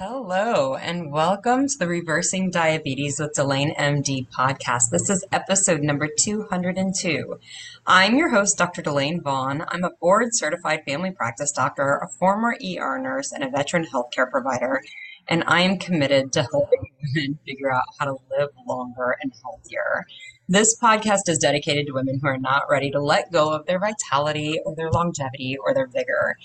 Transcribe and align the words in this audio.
Hello, 0.00 0.76
and 0.76 1.10
welcome 1.10 1.66
to 1.66 1.76
the 1.76 1.88
Reversing 1.88 2.52
Diabetes 2.52 3.18
with 3.18 3.32
Delaine 3.32 3.74
MD 3.74 4.28
podcast. 4.28 4.90
This 4.92 5.10
is 5.10 5.26
episode 5.32 5.80
number 5.80 6.06
202. 6.06 7.40
I'm 7.84 8.16
your 8.16 8.28
host, 8.28 8.56
Dr. 8.56 8.80
Delaine 8.80 9.20
Vaughn. 9.20 9.64
I'm 9.66 9.82
a 9.82 9.90
board 9.90 10.36
certified 10.36 10.84
family 10.86 11.10
practice 11.10 11.50
doctor, 11.50 11.96
a 11.96 12.06
former 12.06 12.56
ER 12.64 13.00
nurse, 13.00 13.32
and 13.32 13.42
a 13.42 13.50
veteran 13.50 13.86
healthcare 13.86 14.30
provider. 14.30 14.82
And 15.26 15.42
I 15.48 15.62
am 15.62 15.78
committed 15.78 16.32
to 16.34 16.44
helping 16.44 16.92
women 17.02 17.40
figure 17.44 17.74
out 17.74 17.82
how 17.98 18.04
to 18.04 18.18
live 18.30 18.50
longer 18.68 19.16
and 19.20 19.32
healthier. 19.42 20.06
This 20.48 20.78
podcast 20.80 21.28
is 21.28 21.38
dedicated 21.38 21.88
to 21.88 21.92
women 21.92 22.20
who 22.22 22.28
are 22.28 22.38
not 22.38 22.70
ready 22.70 22.92
to 22.92 23.02
let 23.02 23.32
go 23.32 23.52
of 23.52 23.66
their 23.66 23.80
vitality 23.80 24.60
or 24.64 24.76
their 24.76 24.92
longevity 24.92 25.56
or 25.60 25.74
their 25.74 25.88
vigor. 25.88 26.36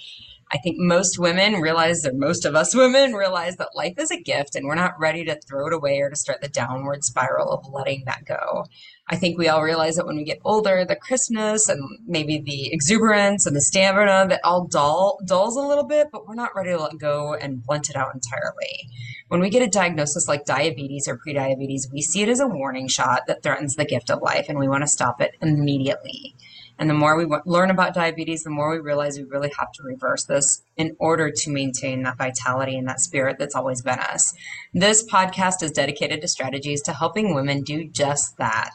I 0.53 0.57
think 0.59 0.77
most 0.77 1.17
women 1.17 1.55
realize, 1.55 2.05
or 2.05 2.13
most 2.13 2.45
of 2.45 2.55
us 2.55 2.75
women 2.75 3.13
realize 3.13 3.55
that 3.55 3.75
life 3.75 3.95
is 3.98 4.12
a 4.12 4.21
gift 4.21 4.55
and 4.55 4.67
we're 4.67 4.76
not 4.76 4.99
ready 4.99 5.26
to 5.26 5.39
throw 5.41 5.67
it 5.67 5.73
away 5.73 5.99
or 5.99 6.12
to 6.12 6.16
start 6.16 6.41
the 6.41 6.48
downward 6.48 7.03
spiral 7.03 7.52
of 7.52 7.73
letting 7.73 8.03
that 8.05 8.26
go. 8.26 8.66
I 9.09 9.16
think 9.16 9.38
we 9.38 9.49
all 9.49 9.63
realize 9.63 9.95
that 9.95 10.05
when 10.05 10.16
we 10.16 10.23
get 10.23 10.39
older, 10.45 10.85
the 10.85 10.95
crispness 10.95 11.67
and 11.67 11.81
maybe 12.05 12.39
the 12.39 12.71
exuberance 12.71 13.45
and 13.45 13.55
the 13.55 13.62
stamina 13.62 14.27
that 14.29 14.41
all 14.43 14.66
dull, 14.66 15.20
dulls 15.26 15.57
a 15.57 15.62
little 15.62 15.84
bit, 15.84 16.07
but 16.12 16.27
we're 16.27 16.35
not 16.35 16.55
ready 16.55 16.70
to 16.70 16.79
let 16.79 16.98
go 16.99 17.34
and 17.34 17.63
blunt 17.65 17.90
it 17.90 17.95
out 17.95 18.13
entirely. 18.13 18.90
When 19.27 19.41
we 19.41 19.49
get 19.49 19.63
a 19.63 19.67
diagnosis 19.67 20.27
like 20.27 20.45
diabetes 20.45 21.07
or 21.07 21.17
prediabetes, 21.17 21.91
we 21.91 22.01
see 22.01 22.21
it 22.21 22.29
as 22.29 22.40
a 22.40 22.48
warning 22.48 22.88
shot 22.88 23.23
that 23.27 23.41
threatens 23.41 23.76
the 23.76 23.85
gift 23.85 24.12
of 24.12 24.21
life 24.21 24.45
and 24.48 24.59
we 24.59 24.67
want 24.67 24.84
to 24.84 24.88
stop 24.88 25.20
it 25.20 25.35
immediately. 25.41 26.33
And 26.80 26.90
the 26.90 26.94
more 26.95 27.16
we 27.16 27.26
learn 27.45 27.70
about 27.70 27.94
diabetes, 27.94 28.44
the 28.44 28.50
more 28.50 28.72
we 28.72 28.80
realize 28.80 29.18
we 29.18 29.26
really 29.26 29.52
have 29.58 29.72
to 29.73 29.84
reverse 29.84 30.26
this 30.26 30.63
in 30.76 30.96
order 30.99 31.32
to 31.32 31.52
maintain 31.52 32.04
that 32.04 32.18
vitality 32.18 32.77
and 32.77 32.88
that 32.88 32.99
spirit 32.99 33.38
that's 33.38 33.55
always 33.55 33.82
been 33.82 33.99
us. 33.99 34.34
This 34.74 35.05
podcast 35.05 35.62
is 35.62 35.71
dedicated 35.71 36.21
to 36.21 36.27
strategies 36.27 36.82
to 36.84 36.94
helping 36.94 37.35
women 37.35 37.62
do 37.62 37.88
just 37.88 38.38
that. 38.38 38.71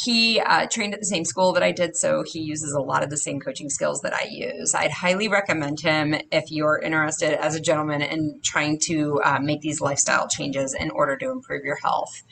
he 0.03 0.41
uh, 0.41 0.67
trained 0.67 0.93
at 0.93 0.99
the 0.99 1.05
same 1.05 1.23
school 1.23 1.53
that 1.53 1.63
I 1.63 1.71
did, 1.71 1.95
so 1.95 2.21
he 2.27 2.41
uses 2.41 2.73
a 2.73 2.81
lot 2.81 3.01
of 3.01 3.09
the 3.09 3.15
same 3.15 3.39
coaching 3.39 3.69
skills 3.69 4.01
that 4.01 4.13
I 4.13 4.27
use. 4.29 4.75
I'd 4.75 4.91
highly 4.91 5.29
recommend 5.29 5.79
him 5.79 6.15
if 6.33 6.51
you're 6.51 6.79
interested 6.79 7.33
as 7.41 7.55
a 7.55 7.61
gentleman 7.61 8.01
in 8.01 8.41
trying 8.43 8.77
to 8.87 9.21
uh, 9.23 9.39
make 9.39 9.61
these 9.61 9.79
lifestyle 9.79 10.27
changes 10.27 10.73
in 10.77 10.91
order 10.91 11.15
to 11.17 11.31
improve 11.31 11.63
your 11.63 11.77
health. 11.77 12.23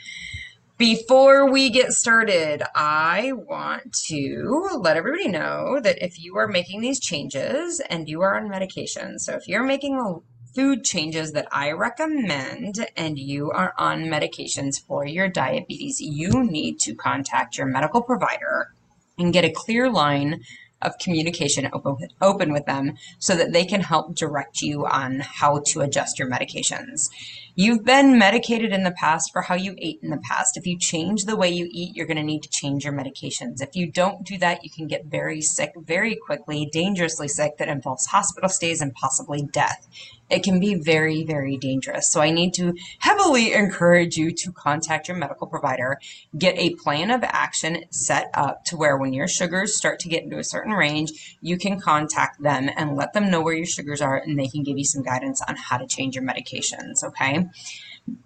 Before 0.78 1.50
we 1.50 1.70
get 1.70 1.94
started, 1.94 2.64
I 2.76 3.32
want 3.32 3.94
to 4.08 4.78
let 4.82 4.98
everybody 4.98 5.30
know 5.30 5.80
that 5.82 6.04
if 6.04 6.22
you 6.22 6.36
are 6.36 6.50
making 6.50 6.82
these 6.82 7.00
changes 7.00 7.80
and 7.80 8.10
you 8.10 8.22
are 8.24 8.36
on 8.36 8.50
medication, 8.50 9.20
so 9.20 9.36
if 9.36 9.48
you're 9.48 9.64
making 9.64 9.96
a 9.96 10.16
food 10.54 10.84
changes 10.84 11.32
that 11.34 11.48
I 11.52 11.72
recommend 11.72 12.86
and 12.96 13.18
you 13.18 13.52
are 13.52 13.74
on 13.78 14.04
medications 14.04 14.84
for 14.86 15.06
your 15.06 15.28
diabetes, 15.28 16.00
you 16.00 16.44
need 16.44 16.80
to 16.82 16.96
contact 16.96 17.58
your 17.58 17.68
medical 17.68 18.02
provider 18.02 18.74
and 19.18 19.34
get 19.34 19.46
a 19.46 19.52
clear 19.52 19.90
line 19.90 20.42
of 20.84 20.98
communication 20.98 21.70
open 21.74 21.96
with, 22.00 22.12
open 22.22 22.52
with 22.52 22.66
them 22.66 22.94
so 23.18 23.36
that 23.36 23.54
they 23.54 23.66
can 23.66 23.82
help 23.82 24.16
direct 24.16 24.62
you 24.62 24.86
on 24.86 25.22
how 25.22 25.62
to 25.66 25.82
adjust 25.82 26.20
your 26.20 26.30
medications. 26.30 27.10
You've 27.56 27.86
been 27.86 28.18
medicated 28.18 28.72
in 28.72 28.84
the 28.84 28.92
past 28.92 29.32
for 29.32 29.44
how 29.44 29.56
you 29.56 29.76
ate 29.78 30.00
in 30.02 30.10
the 30.10 30.18
past. 30.18 30.58
If 30.58 30.66
you 30.66 30.78
change 30.78 31.26
the 31.26 31.36
way 31.36 31.50
you 31.50 31.70
eat, 31.72 31.96
you're 31.96 32.08
going 32.08 32.18
to 32.18 32.24
need 32.24 32.44
to 32.44 32.50
change 32.50 32.84
your 32.84 32.94
medications. 32.94 33.62
If 33.62 33.76
you 33.76 33.90
don't 33.90 34.26
do 34.26 34.38
that, 34.40 34.64
you 34.64 34.70
can 34.70 34.88
get 34.88 35.06
very 35.06 35.42
sick 35.42 35.72
very 35.78 36.16
quickly, 36.16 36.68
dangerously 36.72 37.28
sick 37.28 37.58
that 37.60 37.70
involves 37.70 38.08
hospital 38.08 38.50
stays 38.50 38.82
and 38.82 38.94
possibly 38.94 39.44
death 39.44 39.88
it 40.30 40.44
can 40.44 40.60
be 40.60 40.76
very, 40.76 41.24
very 41.24 41.58
dangerous. 41.58 42.12
So 42.12 42.22
I 42.22 42.32
need 42.32 42.54
to 42.56 42.74
heavily 43.00 43.54
encourage 43.54 44.18
you 44.18 44.32
to 44.32 44.52
contact 44.52 45.08
your 45.08 45.18
medical 45.18 45.48
provider, 45.48 46.00
get 46.38 46.58
a 46.58 46.76
plan 46.76 47.12
of 47.12 47.24
action 47.24 47.84
set 47.92 48.30
up 48.34 48.66
to 48.66 48.78
where 48.78 48.98
when 48.98 49.14
your 49.14 49.28
sugars 49.28 49.76
start 49.76 50.00
to 50.00 50.10
get 50.10 50.24
into 50.24 50.40
a 50.40 50.44
certain 50.44 50.74
range, 50.74 51.38
you 51.42 51.58
can 51.58 51.80
contact 51.80 52.42
them 52.42 52.70
and 52.76 52.96
let 52.96 53.14
them 53.14 53.30
know 53.30 53.42
where 53.42 53.56
your 53.56 53.66
sugars 53.66 54.02
are 54.02 54.18
and 54.18 54.40
they 54.40 54.48
can 54.48 54.64
give 54.64 54.78
you 54.78 54.86
some 54.86 55.04
guidance 55.04 55.42
on 55.48 55.56
how 55.56 55.78
to 55.78 55.88
change 55.88 56.16
your 56.16 56.26
medications. 56.26 57.04
Okay 57.04 57.48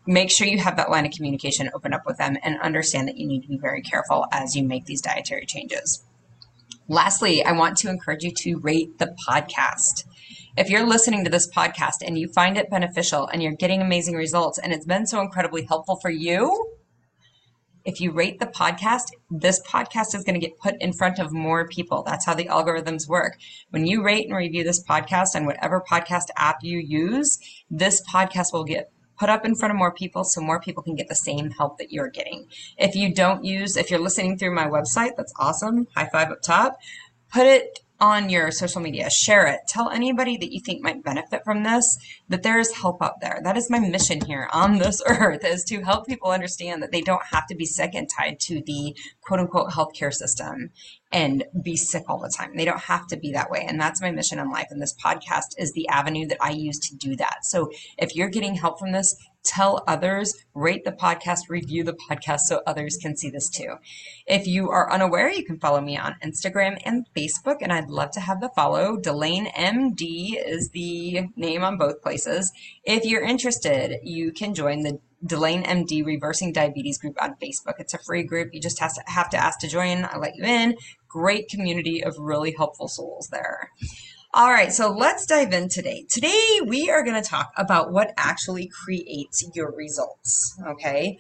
make 0.06 0.32
sure 0.32 0.48
you 0.48 0.58
have 0.58 0.78
that 0.78 0.90
line 0.90 1.06
of 1.06 1.12
communication 1.12 1.70
open 1.74 1.94
up 1.94 2.04
with 2.06 2.18
them 2.18 2.38
and 2.44 2.60
understand 2.62 3.08
that 3.08 3.18
you 3.18 3.28
need 3.28 3.44
to 3.44 3.48
be 3.48 3.58
very 3.58 3.82
careful 3.82 4.26
as 4.32 4.56
you 4.56 4.64
make 4.64 4.86
these 4.86 5.02
dietary 5.02 5.46
changes. 5.46 6.04
Lastly, 6.88 7.44
I 7.44 7.52
want 7.52 7.78
to 7.80 7.90
encourage 7.90 8.24
you 8.24 8.32
to 8.32 8.60
rate 8.60 8.98
the 8.98 9.16
podcast. 9.28 10.06
If 10.58 10.72
you're 10.72 10.88
listening 10.88 11.24
to 11.24 11.30
this 11.30 11.48
podcast 11.48 12.02
and 12.04 12.18
you 12.18 12.30
find 12.30 12.58
it 12.58 12.72
beneficial 12.72 13.28
and 13.28 13.44
you're 13.44 13.52
getting 13.52 13.80
amazing 13.80 14.16
results 14.16 14.58
and 14.58 14.74
it's 14.74 14.88
been 14.88 15.06
so 15.06 15.22
incredibly 15.22 15.66
helpful 15.66 15.98
for 15.98 16.10
you, 16.10 16.74
if 17.86 18.02
you 18.02 18.12
rate 18.12 18.40
the 18.40 18.48
podcast, 18.48 19.12
this 19.30 19.62
podcast 19.62 20.16
is 20.16 20.24
going 20.24 20.34
to 20.34 20.44
get 20.44 20.58
put 20.58 20.74
in 20.82 20.94
front 20.94 21.20
of 21.20 21.32
more 21.32 21.68
people. 21.68 22.02
That's 22.02 22.26
how 22.26 22.34
the 22.34 22.46
algorithms 22.46 23.08
work. 23.08 23.38
When 23.70 23.86
you 23.86 24.04
rate 24.04 24.26
and 24.26 24.36
review 24.36 24.64
this 24.64 24.84
podcast 24.84 25.36
on 25.36 25.46
whatever 25.46 25.80
podcast 25.80 26.30
app 26.38 26.64
you 26.64 26.80
use, 26.80 27.38
this 27.70 28.02
podcast 28.12 28.52
will 28.52 28.64
get 28.64 28.92
put 29.20 29.30
up 29.30 29.46
in 29.46 29.54
front 29.54 29.74
of 29.74 29.78
more 29.78 29.94
people 29.94 30.24
so 30.24 30.42
more 30.42 30.60
people 30.60 30.82
can 30.82 30.96
get 30.96 31.08
the 31.08 31.14
same 31.14 31.52
help 31.52 31.78
that 31.78 31.92
you're 31.92 32.10
getting. 32.10 32.48
If 32.80 32.96
you 32.96 33.14
don't 33.14 33.46
use, 33.46 33.78
if 33.78 33.92
you're 33.92 34.00
listening 34.00 34.40
through 34.40 34.56
my 34.56 34.66
website, 34.66 35.12
that's 35.18 35.34
awesome. 35.38 35.86
High 35.96 36.10
five 36.12 36.32
up 36.32 36.42
top. 36.42 36.80
Put 37.32 37.46
it 37.46 37.82
on 38.00 38.30
your 38.30 38.52
social 38.52 38.82
media. 38.82 39.10
Share 39.10 39.48
it. 39.48 39.62
Tell 39.68 39.90
anybody 39.90 40.38
that 40.38 40.54
you 40.54 40.60
think 40.60 40.84
might 40.84 41.04
benefit 41.04 41.44
from 41.44 41.64
this 41.64 41.98
that 42.30 42.44
there 42.44 42.60
is 42.60 42.72
help 42.76 43.02
out 43.02 43.20
there. 43.22 43.40
That 43.44 43.58
is 43.58 43.70
my 43.70 43.80
mission 43.80 44.24
here 44.24 44.50
on 44.54 44.78
this 44.78 45.02
earth 45.08 45.44
is 45.44 45.64
to 45.66 45.82
help 45.82 46.06
people 46.06 46.32
understand 46.32 46.84
that 46.84 46.92
they 46.92 47.02
don't 47.02 47.24
have 47.32 47.48
to 47.48 47.56
be 47.56 47.66
sick 47.66 47.92
and 47.94 48.08
tied 48.10 48.40
to 48.42 48.62
the 48.62 48.96
quote 49.22 49.40
unquote 49.40 49.72
healthcare 49.72 50.14
system 50.14 50.72
and 51.12 51.46
be 51.64 51.76
sick 51.76 52.04
all 52.08 52.20
the 52.20 52.34
time. 52.36 52.56
They 52.56 52.66
don't 52.66 52.82
have 52.82 53.08
to 53.08 53.18
be 53.18 53.32
that 53.32 53.50
way. 53.50 53.66
And 53.68 53.80
that's 53.80 54.02
my 54.02 54.12
mission 54.12 54.40
in 54.40 54.52
life. 54.52 54.68
And 54.70 54.82
this 54.82 54.96
podcast 54.96 55.56
is 55.58 55.74
the 55.74 55.88
avenue 55.88 56.28
that 56.28 56.38
I 56.42 56.52
use 56.52 56.80
to 56.80 56.96
do 56.96 57.16
that. 57.16 57.46
So 57.46 57.72
if 57.98 58.16
you're 58.16 58.30
getting 58.30 58.56
help 58.56 58.80
from 58.80 58.92
this, 58.92 59.16
tell 59.48 59.84
others, 59.88 60.36
rate 60.54 60.84
the 60.84 60.92
podcast, 60.92 61.50
review 61.50 61.84
the 61.84 61.98
podcast 62.10 62.42
so 62.42 62.62
others 62.68 62.98
can 63.02 63.16
see 63.16 63.30
this 63.30 63.50
too. 63.50 63.76
If 64.26 64.46
you 64.46 64.70
are 64.70 64.92
unaware, 64.92 65.32
you 65.32 65.46
can 65.46 65.60
follow 65.60 65.82
me 65.82 65.98
on 65.98 66.16
Instagram 66.24 66.80
and 66.86 67.08
Facebook, 67.16 67.58
and 67.62 67.72
I'd 67.72 67.90
love 67.90 68.12
to 68.12 68.20
have 68.20 68.42
the 68.42 68.50
follow. 68.50 68.98
Delaine 68.98 69.48
MD 69.48 70.36
is 70.38 70.70
the 70.70 71.30
name 71.36 71.64
on 71.64 71.78
both 71.78 72.02
places. 72.02 72.52
If 72.84 73.06
you're 73.06 73.24
interested, 73.24 74.00
you 74.04 74.32
can 74.32 74.54
join 74.54 74.84
the 74.84 75.00
Delaine 75.26 75.64
MD 75.64 76.06
Reversing 76.06 76.54
Diabetes 76.54 77.00
group 77.00 77.18
on 77.22 77.36
Facebook. 77.42 77.80
It's 77.80 77.94
a 77.94 78.00
free 78.00 78.24
group. 78.24 78.54
You 78.54 78.62
just 78.62 78.80
have 78.80 78.94
to, 78.94 79.02
have 79.08 79.30
to 79.32 79.38
ask 79.38 79.60
to 79.60 79.68
join. 79.68 80.06
I 80.06 80.18
let 80.18 80.36
you 80.36 80.44
in. 80.44 80.76
Great 81.08 81.50
community 81.50 82.04
of 82.04 82.16
really 82.20 82.52
helpful 82.52 82.88
souls 82.88 83.30
there. 83.30 83.72
All 84.34 84.50
right, 84.50 84.74
so 84.74 84.92
let's 84.92 85.26
dive 85.26 85.54
in 85.54 85.70
today. 85.70 86.06
Today, 86.10 86.60
we 86.66 86.90
are 86.90 87.04
going 87.04 87.22
to 87.22 87.28
talk 87.28 87.54
about 87.56 87.94
what 87.94 88.14
actually 88.18 88.68
creates 88.68 89.50
your 89.56 89.72
results. 89.72 90.60
Okay. 90.68 91.18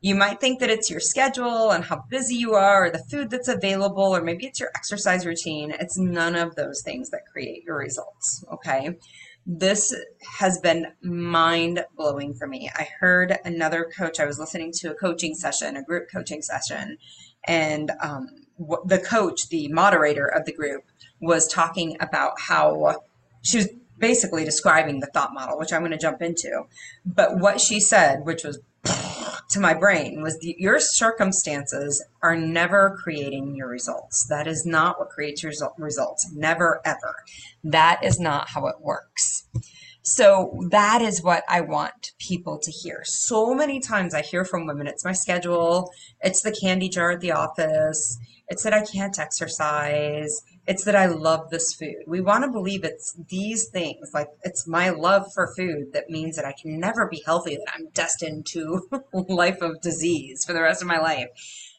You 0.00 0.14
might 0.14 0.40
think 0.40 0.60
that 0.60 0.70
it's 0.70 0.88
your 0.88 1.00
schedule 1.00 1.72
and 1.72 1.84
how 1.84 2.04
busy 2.08 2.36
you 2.36 2.54
are, 2.54 2.84
or 2.86 2.90
the 2.90 3.02
food 3.10 3.30
that's 3.30 3.48
available, 3.48 4.14
or 4.14 4.22
maybe 4.22 4.46
it's 4.46 4.60
your 4.60 4.70
exercise 4.76 5.26
routine. 5.26 5.72
It's 5.72 5.98
none 5.98 6.36
of 6.36 6.54
those 6.54 6.82
things 6.82 7.10
that 7.10 7.26
create 7.30 7.64
your 7.64 7.76
results. 7.76 8.44
Okay. 8.52 8.96
This 9.44 9.92
has 10.38 10.60
been 10.60 10.92
mind 11.02 11.84
blowing 11.96 12.32
for 12.34 12.46
me. 12.46 12.70
I 12.74 12.86
heard 13.00 13.38
another 13.44 13.90
coach, 13.96 14.20
I 14.20 14.24
was 14.24 14.38
listening 14.38 14.72
to 14.76 14.92
a 14.92 14.94
coaching 14.94 15.34
session, 15.34 15.76
a 15.76 15.82
group 15.82 16.08
coaching 16.12 16.42
session, 16.42 16.98
and 17.44 17.90
um, 18.00 18.28
the 18.84 18.98
coach, 19.04 19.48
the 19.48 19.66
moderator 19.68 20.26
of 20.26 20.44
the 20.46 20.52
group, 20.52 20.84
was 21.20 21.46
talking 21.48 21.96
about 22.00 22.40
how 22.40 23.02
she 23.42 23.58
was 23.58 23.68
basically 23.98 24.44
describing 24.44 25.00
the 25.00 25.06
thought 25.06 25.32
model, 25.32 25.58
which 25.58 25.72
I'm 25.72 25.80
going 25.80 25.92
to 25.92 25.98
jump 25.98 26.20
into. 26.20 26.64
But 27.04 27.38
what 27.38 27.60
she 27.60 27.80
said, 27.80 28.24
which 28.24 28.44
was 28.44 28.60
to 29.50 29.60
my 29.60 29.74
brain, 29.74 30.22
was 30.22 30.38
your 30.42 30.78
circumstances 30.78 32.04
are 32.22 32.36
never 32.36 32.98
creating 33.02 33.56
your 33.56 33.68
results. 33.68 34.26
That 34.28 34.46
is 34.46 34.66
not 34.66 34.98
what 34.98 35.08
creates 35.08 35.42
your 35.42 35.52
results. 35.78 36.30
Never, 36.34 36.80
ever. 36.84 37.14
That 37.64 38.04
is 38.04 38.20
not 38.20 38.50
how 38.50 38.66
it 38.66 38.76
works. 38.80 39.46
So 40.02 40.62
that 40.70 41.02
is 41.02 41.20
what 41.20 41.42
I 41.48 41.62
want 41.62 42.12
people 42.20 42.60
to 42.60 42.70
hear. 42.70 43.02
So 43.04 43.54
many 43.54 43.80
times 43.80 44.14
I 44.14 44.22
hear 44.22 44.44
from 44.44 44.64
women, 44.64 44.86
it's 44.86 45.04
my 45.04 45.10
schedule, 45.10 45.90
it's 46.20 46.42
the 46.42 46.56
candy 46.62 46.88
jar 46.88 47.10
at 47.10 47.20
the 47.20 47.32
office, 47.32 48.16
it's 48.46 48.62
that 48.62 48.72
I 48.72 48.84
can't 48.84 49.18
exercise, 49.18 50.42
it's 50.66 50.84
that 50.84 50.96
I 50.96 51.06
love 51.06 51.50
this 51.50 51.72
food. 51.72 52.02
We 52.06 52.20
want 52.20 52.44
to 52.44 52.50
believe 52.50 52.82
it's 52.82 53.16
these 53.28 53.68
things, 53.68 54.10
like 54.12 54.28
it's 54.42 54.66
my 54.66 54.90
love 54.90 55.26
for 55.32 55.54
food 55.56 55.92
that 55.92 56.10
means 56.10 56.36
that 56.36 56.44
I 56.44 56.54
can 56.60 56.80
never 56.80 57.06
be 57.08 57.22
healthy, 57.24 57.56
that 57.56 57.72
I'm 57.74 57.88
destined 57.94 58.46
to 58.52 58.88
life 59.12 59.62
of 59.62 59.80
disease 59.80 60.44
for 60.44 60.52
the 60.52 60.62
rest 60.62 60.82
of 60.82 60.88
my 60.88 60.98
life. 60.98 61.28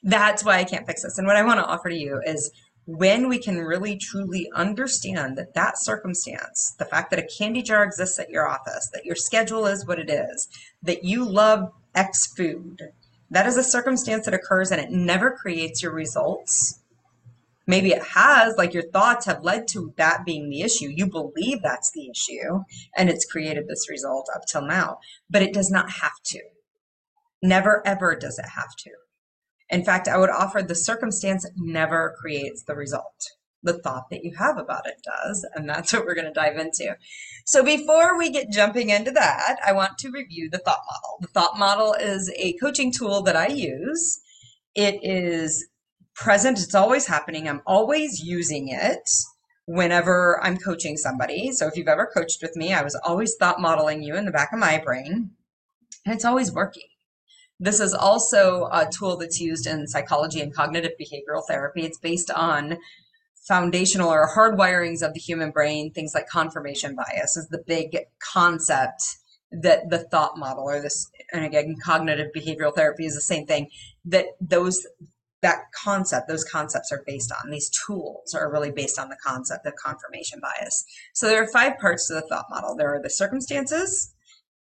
That's 0.04 0.44
why 0.44 0.57
I 0.57 0.63
can't 0.63 0.88
fix 0.88 1.04
this. 1.04 1.18
And 1.18 1.28
what 1.28 1.36
I 1.36 1.44
want 1.44 1.60
to 1.60 1.66
offer 1.66 1.89
to 1.89 1.95
you 1.95 2.22
is 2.25 2.51
when 2.86 3.28
we 3.28 3.38
can 3.38 3.57
really 3.57 3.98
truly 3.98 4.50
understand 4.56 5.38
that 5.38 5.54
that 5.54 5.78
circumstance, 5.78 6.74
the 6.80 6.86
fact 6.86 7.10
that 7.10 7.19
a 7.19 7.28
candy 7.38 7.62
jar 7.62 7.83
exists 7.83 8.18
at 8.18 8.30
your 8.30 8.48
office, 8.48 8.90
that 8.94 9.04
your 9.04 9.16
schedule 9.16 9.66
is 9.68 9.86
what 9.86 10.00
it 10.00 10.10
is, 10.10 10.48
that 10.81 11.04
you 11.04 11.25
love 11.25 11.74
X 11.94 12.28
food, 12.28 12.94
that 13.30 13.45
is 13.45 13.57
a 13.57 13.63
circumstance 13.63 14.24
that 14.24 14.33
occurs 14.33 14.72
and 14.72 14.80
it 14.80 14.90
never 14.90 15.31
creates 15.31 15.83
your 15.83 15.92
results. 15.92 16.81
Maybe 17.68 17.92
it 17.92 18.02
has, 18.16 18.56
like 18.58 18.74
your 18.74 18.90
thoughts 18.92 19.25
have 19.25 19.44
led 19.44 19.68
to 19.69 19.94
that 19.98 20.25
being 20.25 20.50
the 20.50 20.62
issue. 20.62 20.88
You 20.88 21.06
believe 21.06 21.62
that's 21.62 21.92
the 21.92 22.10
issue 22.10 22.64
and 22.96 23.10
it's 23.10 23.25
created 23.25 23.68
this 23.68 23.90
result 23.90 24.30
up 24.34 24.44
till 24.50 24.66
now, 24.66 25.00
but 25.30 25.42
it 25.42 25.54
does 25.54 25.69
not 25.69 25.92
have 25.92 26.16
to. 26.28 26.40
Never 27.44 27.86
ever 27.86 28.16
does 28.16 28.40
it 28.40 28.50
have 28.56 28.74
to. 28.80 28.92
In 29.69 29.84
fact, 29.84 30.08
I 30.08 30.18
would 30.18 30.30
offer 30.30 30.64
the 30.64 30.75
circumstance 30.75 31.46
never 31.58 32.16
creates 32.19 32.64
the 32.64 32.75
result. 32.75 33.31
The 33.64 33.80
thought 33.80 34.10
that 34.12 34.24
you 34.24 34.34
have 34.38 34.58
about 34.58 34.88
it 34.88 35.02
does, 35.04 35.46
and 35.54 35.68
that's 35.68 35.92
what 35.92 36.06
we're 36.06 36.16
going 36.16 36.28
to 36.28 36.31
dive 36.31 36.58
into. 36.58 36.96
So 37.46 37.64
before 37.64 38.18
we 38.18 38.30
get 38.30 38.50
jumping 38.50 38.92
into 38.92 39.12
that, 39.12 39.58
I 39.66 39.74
want 39.74 39.98
to 40.00 40.12
review 40.12 40.50
the 40.50 40.60
thought 40.60 40.84
model. 40.90 41.18
The 41.19 41.28
thought 41.28 41.58
model 41.60 41.94
is 41.94 42.31
a 42.38 42.54
coaching 42.62 42.94
tool 42.94 43.24
that 43.24 43.36
I 43.36 43.48
use. 43.48 44.22
It 44.74 45.00
is 45.02 45.68
present, 46.18 46.60
it's 46.60 46.75
always 46.75 47.06
happening. 47.06 47.48
I'm 47.48 47.62
always 47.66 48.22
using 48.22 48.68
it 48.69 49.10
whenever 49.66 50.44
I'm 50.44 50.58
coaching 50.58 50.98
somebody. 50.98 51.52
So 51.52 51.68
if 51.68 51.78
you've 51.78 51.88
ever 51.88 52.10
coached 52.14 52.42
with 52.42 52.56
me, 52.56 52.74
I 52.74 52.84
was 52.84 53.00
always 53.04 53.36
thought 53.36 53.62
modeling 53.62 54.02
you 54.02 54.16
in 54.16 54.25
the 54.25 54.31
back 54.31 54.52
of 54.52 54.60
my 54.60 54.80
brain, 54.80 55.31
and 56.06 56.16
it's 56.16 56.25
always 56.25 56.52
working. 56.52 56.88
This 57.60 57.80
is 57.80 57.94
also 57.94 58.66
a 58.72 58.90
tool 58.92 59.18
that's 59.18 59.40
used 59.40 59.68
in 59.68 59.88
psychology 59.88 60.42
and 60.42 60.54
cognitive 60.54 60.92
behavioral 61.00 61.44
therapy. 61.48 61.86
It's 61.86 61.98
based 61.98 62.31
on 62.31 62.78
foundational 63.48 64.10
or 64.10 64.28
hardwirings 64.28 65.02
of 65.02 65.14
the 65.14 65.19
human 65.19 65.52
brain, 65.52 65.92
things 65.92 66.14
like 66.14 66.28
confirmation 66.28 66.96
bias 66.96 67.38
is 67.38 67.48
the 67.48 67.64
big 67.66 67.98
concept 68.34 69.02
that 69.52 69.90
the 69.90 70.00
thought 70.00 70.38
model 70.38 70.66
or 70.66 70.81
this 70.81 71.10
and 71.31 71.46
again 71.46 71.75
cognitive 71.81 72.28
behavioral 72.36 72.75
therapy 72.75 73.06
is 73.06 73.16
the 73.16 73.22
same 73.22 73.46
thing 73.46 73.69
that 74.04 74.25
those 74.42 74.86
that 75.47 75.63
concept 75.83 76.27
those 76.27 76.44
concepts 76.44 76.91
are 76.91 77.03
based 77.07 77.31
on 77.31 77.49
these 77.49 77.69
tools 77.85 78.33
are 78.33 78.51
really 78.51 78.71
based 78.71 78.99
on 78.99 79.09
the 79.09 79.17
concept 79.25 79.65
of 79.65 79.73
confirmation 79.75 80.39
bias 80.41 80.83
so 81.13 81.27
there 81.27 81.41
are 81.41 81.47
five 81.47 81.77
parts 81.79 82.07
to 82.07 82.13
the 82.13 82.21
thought 82.21 82.45
model 82.49 82.75
there 82.75 82.94
are 82.94 83.01
the 83.01 83.09
circumstances 83.09 84.13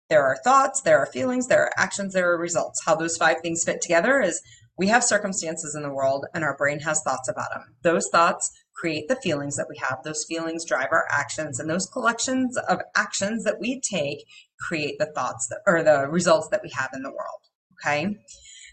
there 0.09 0.23
are 0.23 0.37
thoughts, 0.43 0.81
there 0.81 0.97
are 0.97 1.05
feelings, 1.05 1.47
there 1.47 1.65
are 1.65 1.73
actions, 1.77 2.13
there 2.13 2.31
are 2.31 2.37
results. 2.37 2.81
How 2.83 2.95
those 2.95 3.15
five 3.15 3.37
things 3.43 3.63
fit 3.63 3.79
together 3.79 4.21
is 4.21 4.41
we 4.75 4.87
have 4.87 5.03
circumstances 5.03 5.75
in 5.75 5.83
the 5.83 5.93
world 5.93 6.25
and 6.33 6.43
our 6.43 6.57
brain 6.57 6.79
has 6.79 7.01
thoughts 7.03 7.29
about 7.29 7.51
them. 7.53 7.75
Those 7.83 8.09
thoughts 8.09 8.49
create 8.73 9.07
the 9.07 9.17
feelings 9.17 9.55
that 9.57 9.67
we 9.69 9.77
have. 9.77 9.99
Those 10.03 10.25
feelings 10.27 10.65
drive 10.65 10.87
our 10.91 11.05
actions 11.11 11.59
and 11.59 11.69
those 11.69 11.85
collections 11.85 12.57
of 12.57 12.79
actions 12.95 13.43
that 13.43 13.59
we 13.59 13.81
take 13.81 14.25
create 14.59 14.95
the 14.97 15.11
thoughts 15.13 15.47
that, 15.49 15.59
or 15.67 15.83
the 15.83 16.07
results 16.07 16.47
that 16.49 16.61
we 16.63 16.71
have 16.75 16.89
in 16.93 17.03
the 17.03 17.11
world. 17.11 17.41
Okay. 17.73 18.17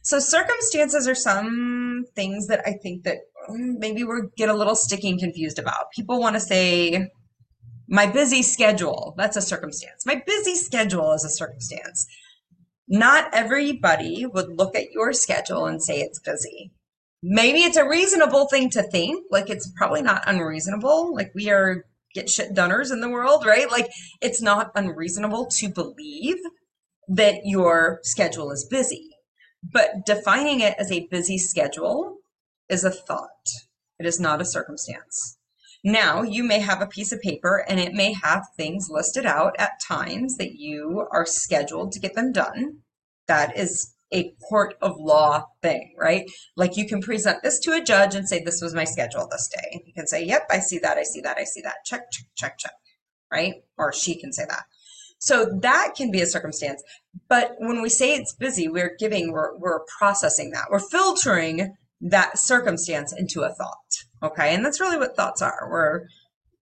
So 0.06 0.20
circumstances 0.20 1.08
are 1.08 1.16
some 1.16 2.04
things 2.14 2.46
that 2.46 2.62
I 2.64 2.74
think 2.80 3.02
that 3.02 3.22
mm, 3.50 3.76
maybe 3.80 4.04
we 4.04 4.20
get 4.36 4.48
a 4.48 4.54
little 4.54 4.76
sticky 4.76 5.10
and 5.10 5.18
confused 5.18 5.58
about. 5.58 5.90
People 5.90 6.20
want 6.20 6.36
to 6.36 6.40
say, 6.40 7.10
my 7.88 8.06
busy 8.06 8.44
schedule, 8.44 9.14
that's 9.16 9.36
a 9.36 9.42
circumstance. 9.42 10.06
My 10.06 10.22
busy 10.24 10.54
schedule 10.54 11.12
is 11.14 11.24
a 11.24 11.28
circumstance. 11.28 12.06
Not 12.86 13.34
everybody 13.34 14.24
would 14.26 14.56
look 14.56 14.76
at 14.76 14.92
your 14.92 15.12
schedule 15.12 15.66
and 15.66 15.82
say 15.82 15.98
it's 15.98 16.20
busy. 16.20 16.70
Maybe 17.20 17.64
it's 17.64 17.76
a 17.76 17.88
reasonable 17.88 18.46
thing 18.46 18.70
to 18.70 18.84
think, 18.84 19.24
like 19.32 19.50
it's 19.50 19.68
probably 19.76 20.02
not 20.02 20.22
unreasonable. 20.24 21.16
Like 21.16 21.32
we 21.34 21.50
are 21.50 21.84
get 22.14 22.30
shit 22.30 22.54
doners 22.54 22.92
in 22.92 23.00
the 23.00 23.10
world, 23.10 23.44
right? 23.44 23.68
Like 23.72 23.90
it's 24.22 24.40
not 24.40 24.70
unreasonable 24.76 25.46
to 25.46 25.68
believe 25.68 26.38
that 27.08 27.40
your 27.42 27.98
schedule 28.04 28.52
is 28.52 28.64
busy. 28.70 29.15
But 29.72 30.06
defining 30.06 30.60
it 30.60 30.74
as 30.78 30.92
a 30.92 31.08
busy 31.08 31.38
schedule 31.38 32.18
is 32.68 32.84
a 32.84 32.90
thought. 32.90 33.48
It 33.98 34.06
is 34.06 34.20
not 34.20 34.40
a 34.40 34.44
circumstance. 34.44 35.38
Now, 35.82 36.22
you 36.22 36.42
may 36.42 36.60
have 36.60 36.80
a 36.80 36.86
piece 36.86 37.12
of 37.12 37.20
paper 37.20 37.64
and 37.68 37.78
it 37.78 37.92
may 37.92 38.12
have 38.12 38.46
things 38.56 38.88
listed 38.90 39.24
out 39.26 39.54
at 39.58 39.80
times 39.80 40.36
that 40.36 40.54
you 40.54 41.06
are 41.12 41.26
scheduled 41.26 41.92
to 41.92 42.00
get 42.00 42.14
them 42.14 42.32
done. 42.32 42.78
That 43.28 43.56
is 43.56 43.94
a 44.12 44.32
court 44.48 44.74
of 44.80 44.96
law 44.98 45.46
thing, 45.62 45.94
right? 45.98 46.30
Like 46.56 46.76
you 46.76 46.86
can 46.86 47.02
present 47.02 47.42
this 47.42 47.58
to 47.60 47.72
a 47.72 47.82
judge 47.82 48.14
and 48.14 48.28
say, 48.28 48.42
This 48.42 48.60
was 48.62 48.74
my 48.74 48.84
schedule 48.84 49.28
this 49.30 49.48
day. 49.48 49.82
You 49.84 49.92
can 49.92 50.06
say, 50.06 50.24
Yep, 50.24 50.46
I 50.50 50.60
see 50.60 50.78
that, 50.78 50.96
I 50.96 51.02
see 51.02 51.20
that, 51.20 51.38
I 51.38 51.44
see 51.44 51.60
that. 51.62 51.84
Check, 51.84 52.10
check, 52.12 52.26
check, 52.36 52.58
check, 52.58 52.74
right? 53.32 53.54
Or 53.76 53.92
she 53.92 54.18
can 54.18 54.32
say 54.32 54.44
that. 54.48 54.64
So 55.26 55.58
that 55.60 55.94
can 55.96 56.12
be 56.12 56.20
a 56.20 56.26
circumstance. 56.26 56.84
But 57.28 57.56
when 57.58 57.82
we 57.82 57.88
say 57.88 58.14
it's 58.14 58.32
busy, 58.32 58.68
we're 58.68 58.94
giving, 58.96 59.32
we're, 59.32 59.56
we're 59.56 59.80
processing 59.98 60.52
that. 60.52 60.66
We're 60.70 60.78
filtering 60.78 61.74
that 62.00 62.38
circumstance 62.38 63.12
into 63.12 63.42
a 63.42 63.52
thought. 63.52 64.04
Okay. 64.22 64.54
And 64.54 64.64
that's 64.64 64.80
really 64.80 64.98
what 64.98 65.16
thoughts 65.16 65.42
are. 65.42 65.68
We're, 65.68 66.02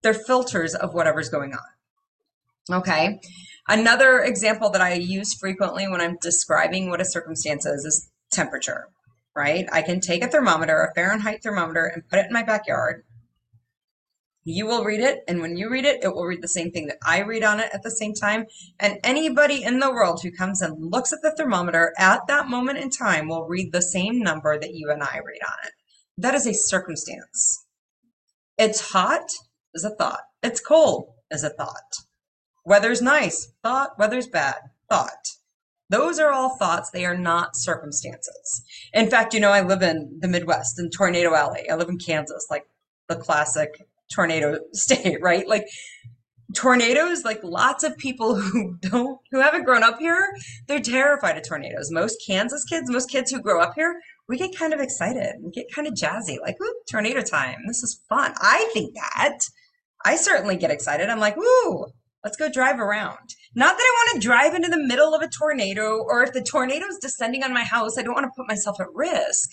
they're 0.04 0.14
filters 0.14 0.76
of 0.76 0.94
whatever's 0.94 1.28
going 1.28 1.54
on. 1.54 2.78
Okay. 2.78 3.18
Another 3.66 4.20
example 4.20 4.70
that 4.70 4.80
I 4.80 4.94
use 4.94 5.34
frequently 5.34 5.88
when 5.88 6.00
I'm 6.00 6.16
describing 6.22 6.88
what 6.88 7.00
a 7.00 7.04
circumstance 7.04 7.66
is 7.66 7.84
is 7.84 8.10
temperature, 8.30 8.86
right? 9.34 9.66
I 9.72 9.82
can 9.82 9.98
take 9.98 10.22
a 10.22 10.28
thermometer, 10.28 10.84
a 10.84 10.94
Fahrenheit 10.94 11.42
thermometer, 11.42 11.86
and 11.86 12.08
put 12.08 12.20
it 12.20 12.26
in 12.26 12.32
my 12.32 12.44
backyard 12.44 13.02
you 14.44 14.66
will 14.66 14.84
read 14.84 15.00
it, 15.00 15.20
and 15.28 15.40
when 15.40 15.56
you 15.56 15.70
read 15.70 15.84
it, 15.84 16.02
it 16.02 16.14
will 16.14 16.24
read 16.24 16.42
the 16.42 16.48
same 16.48 16.72
thing 16.72 16.86
that 16.86 16.98
I 17.06 17.20
read 17.20 17.44
on 17.44 17.60
it 17.60 17.70
at 17.72 17.82
the 17.82 17.90
same 17.90 18.12
time. 18.12 18.46
And 18.80 18.98
anybody 19.04 19.62
in 19.62 19.78
the 19.78 19.90
world 19.90 20.20
who 20.22 20.32
comes 20.32 20.60
and 20.60 20.90
looks 20.90 21.12
at 21.12 21.20
the 21.22 21.34
thermometer 21.36 21.92
at 21.96 22.26
that 22.26 22.48
moment 22.48 22.78
in 22.78 22.90
time 22.90 23.28
will 23.28 23.46
read 23.46 23.72
the 23.72 23.82
same 23.82 24.18
number 24.20 24.58
that 24.58 24.74
you 24.74 24.90
and 24.90 25.02
I 25.02 25.18
read 25.24 25.42
on 25.46 25.58
it. 25.64 25.72
That 26.18 26.34
is 26.34 26.46
a 26.46 26.54
circumstance. 26.54 27.64
It's 28.58 28.92
hot 28.92 29.30
is 29.74 29.84
a 29.84 29.94
thought. 29.94 30.22
It's 30.42 30.60
cold 30.60 31.12
is 31.30 31.44
a 31.44 31.50
thought. 31.50 31.98
Weather's 32.64 33.02
nice, 33.02 33.52
thought. 33.62 33.98
Weather's 33.98 34.26
bad, 34.26 34.56
thought. 34.88 35.28
Those 35.88 36.18
are 36.18 36.32
all 36.32 36.56
thoughts. 36.56 36.90
They 36.90 37.04
are 37.04 37.16
not 37.16 37.56
circumstances. 37.56 38.62
In 38.92 39.10
fact, 39.10 39.34
you 39.34 39.40
know, 39.40 39.50
I 39.50 39.62
live 39.62 39.82
in 39.82 40.18
the 40.20 40.28
Midwest 40.28 40.78
in 40.78 40.90
Tornado 40.90 41.34
Alley. 41.34 41.68
I 41.70 41.74
live 41.74 41.88
in 41.88 41.98
Kansas, 41.98 42.46
like 42.50 42.64
the 43.08 43.16
classic 43.16 43.70
tornado 44.12 44.58
state, 44.72 45.20
right? 45.20 45.46
Like 45.46 45.66
tornadoes, 46.54 47.24
like 47.24 47.40
lots 47.42 47.84
of 47.84 47.96
people 47.96 48.34
who 48.40 48.76
don't, 48.80 49.18
who 49.30 49.40
haven't 49.40 49.64
grown 49.64 49.82
up 49.82 49.98
here, 49.98 50.28
they're 50.66 50.80
terrified 50.80 51.36
of 51.36 51.46
tornadoes. 51.46 51.90
Most 51.90 52.22
Kansas 52.26 52.64
kids, 52.64 52.90
most 52.90 53.10
kids 53.10 53.30
who 53.30 53.40
grow 53.40 53.60
up 53.60 53.74
here, 53.74 54.00
we 54.28 54.38
get 54.38 54.56
kind 54.56 54.72
of 54.72 54.80
excited. 54.80 55.34
We 55.42 55.50
get 55.50 55.72
kind 55.74 55.86
of 55.88 55.94
jazzy, 55.94 56.40
like, 56.40 56.56
ooh, 56.62 56.74
tornado 56.90 57.22
time. 57.22 57.58
This 57.66 57.82
is 57.82 58.00
fun. 58.08 58.32
I 58.38 58.68
think 58.72 58.94
that. 58.94 59.38
I 60.04 60.16
certainly 60.16 60.56
get 60.56 60.70
excited. 60.70 61.08
I'm 61.08 61.20
like, 61.20 61.36
ooh, 61.38 61.86
let's 62.24 62.36
go 62.36 62.50
drive 62.50 62.78
around. 62.78 63.34
Not 63.54 63.76
that 63.76 63.82
I 63.82 63.96
want 63.98 64.14
to 64.22 64.26
drive 64.26 64.54
into 64.54 64.68
the 64.68 64.82
middle 64.82 65.14
of 65.14 65.22
a 65.22 65.28
tornado, 65.28 65.98
or 65.98 66.22
if 66.22 66.32
the 66.32 66.42
tornado 66.42 66.86
is 66.86 66.98
descending 66.98 67.42
on 67.42 67.52
my 67.52 67.64
house, 67.64 67.98
I 67.98 68.02
don't 68.02 68.14
want 68.14 68.24
to 68.24 68.36
put 68.36 68.48
myself 68.48 68.80
at 68.80 68.86
risk. 68.94 69.50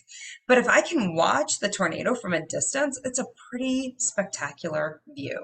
But 0.47 0.57
if 0.57 0.67
I 0.67 0.81
can 0.81 1.15
watch 1.15 1.59
the 1.59 1.69
tornado 1.69 2.15
from 2.15 2.33
a 2.33 2.45
distance, 2.45 2.99
it's 3.03 3.19
a 3.19 3.25
pretty 3.49 3.95
spectacular 3.97 5.01
view. 5.07 5.43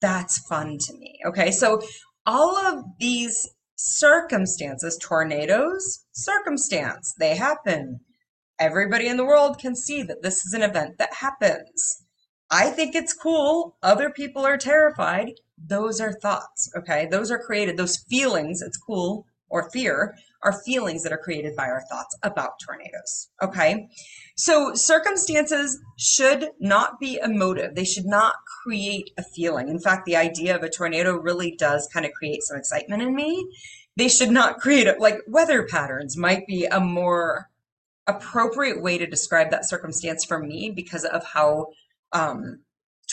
That's 0.00 0.38
fun 0.46 0.76
to 0.78 0.92
me. 0.98 1.18
Okay, 1.26 1.50
so 1.50 1.80
all 2.26 2.56
of 2.56 2.84
these 2.98 3.48
circumstances, 3.76 4.98
tornadoes, 5.00 6.04
circumstance, 6.12 7.14
they 7.18 7.36
happen. 7.36 8.00
Everybody 8.58 9.08
in 9.08 9.16
the 9.16 9.24
world 9.24 9.58
can 9.58 9.74
see 9.74 10.02
that 10.02 10.22
this 10.22 10.44
is 10.44 10.52
an 10.52 10.62
event 10.62 10.98
that 10.98 11.14
happens. 11.14 12.03
I 12.54 12.70
think 12.70 12.94
it's 12.94 13.12
cool. 13.12 13.76
Other 13.82 14.10
people 14.10 14.46
are 14.46 14.56
terrified. 14.56 15.32
Those 15.58 16.00
are 16.00 16.12
thoughts, 16.12 16.70
okay? 16.76 17.08
Those 17.10 17.32
are 17.32 17.38
created, 17.38 17.76
those 17.76 17.96
feelings, 18.08 18.62
it's 18.62 18.76
cool, 18.76 19.26
or 19.48 19.68
fear, 19.72 20.14
are 20.44 20.62
feelings 20.64 21.02
that 21.02 21.12
are 21.12 21.18
created 21.18 21.56
by 21.56 21.64
our 21.64 21.82
thoughts 21.90 22.16
about 22.22 22.60
tornadoes, 22.64 23.28
okay? 23.42 23.88
So 24.36 24.72
circumstances 24.74 25.80
should 25.98 26.50
not 26.60 27.00
be 27.00 27.18
emotive. 27.20 27.74
They 27.74 27.84
should 27.84 28.06
not 28.06 28.36
create 28.62 29.10
a 29.18 29.24
feeling. 29.24 29.68
In 29.68 29.80
fact, 29.80 30.06
the 30.06 30.16
idea 30.16 30.54
of 30.54 30.62
a 30.62 30.70
tornado 30.70 31.16
really 31.16 31.56
does 31.56 31.88
kind 31.92 32.06
of 32.06 32.12
create 32.12 32.44
some 32.44 32.56
excitement 32.56 33.02
in 33.02 33.16
me. 33.16 33.48
They 33.96 34.08
should 34.08 34.30
not 34.30 34.58
create 34.58 34.86
it 34.86 35.00
like 35.00 35.18
weather 35.26 35.66
patterns 35.66 36.16
might 36.16 36.46
be 36.46 36.66
a 36.66 36.78
more 36.78 37.50
appropriate 38.06 38.80
way 38.80 38.98
to 38.98 39.06
describe 39.06 39.50
that 39.50 39.68
circumstance 39.68 40.24
for 40.24 40.38
me 40.38 40.70
because 40.70 41.04
of 41.04 41.24
how 41.24 41.66
um, 42.14 42.60